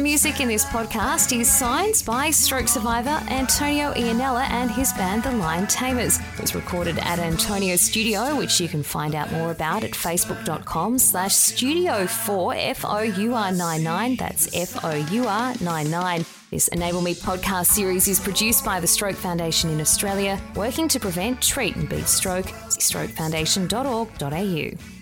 The 0.00 0.04
music 0.04 0.40
in 0.40 0.48
this 0.48 0.64
podcast 0.64 1.38
is 1.38 1.54
signed 1.54 2.02
by 2.06 2.30
stroke 2.30 2.68
survivor 2.68 3.22
Antonio 3.28 3.92
Ianella 3.92 4.48
and 4.48 4.70
his 4.70 4.94
band 4.94 5.24
The 5.24 5.32
Lion 5.32 5.66
Tamers. 5.66 6.18
It 6.18 6.40
was 6.40 6.54
recorded 6.54 6.98
at 7.00 7.18
Antonio's 7.18 7.82
studio, 7.82 8.34
which 8.34 8.58
you 8.62 8.66
can 8.66 8.82
find 8.82 9.14
out 9.14 9.30
more 9.30 9.50
about 9.50 9.84
at 9.84 9.90
facebook.com 9.90 10.98
slash 10.98 11.34
studio 11.34 12.06
4 12.06 12.54
F-O-U-R-99. 12.56 14.18
That's 14.18 14.56
F-O-U-R-99. 14.56 16.50
This 16.50 16.70
EnableMe 16.70 17.20
podcast 17.20 17.66
series 17.66 18.08
is 18.08 18.18
produced 18.18 18.64
by 18.64 18.80
the 18.80 18.86
Stroke 18.86 19.16
Foundation 19.16 19.68
in 19.68 19.82
Australia, 19.82 20.40
working 20.56 20.88
to 20.88 20.98
prevent, 20.98 21.42
treat 21.42 21.76
and 21.76 21.86
beat 21.90 22.08
stroke. 22.08 22.46
See 22.70 22.80
strokefoundation.org.au. 22.80 24.99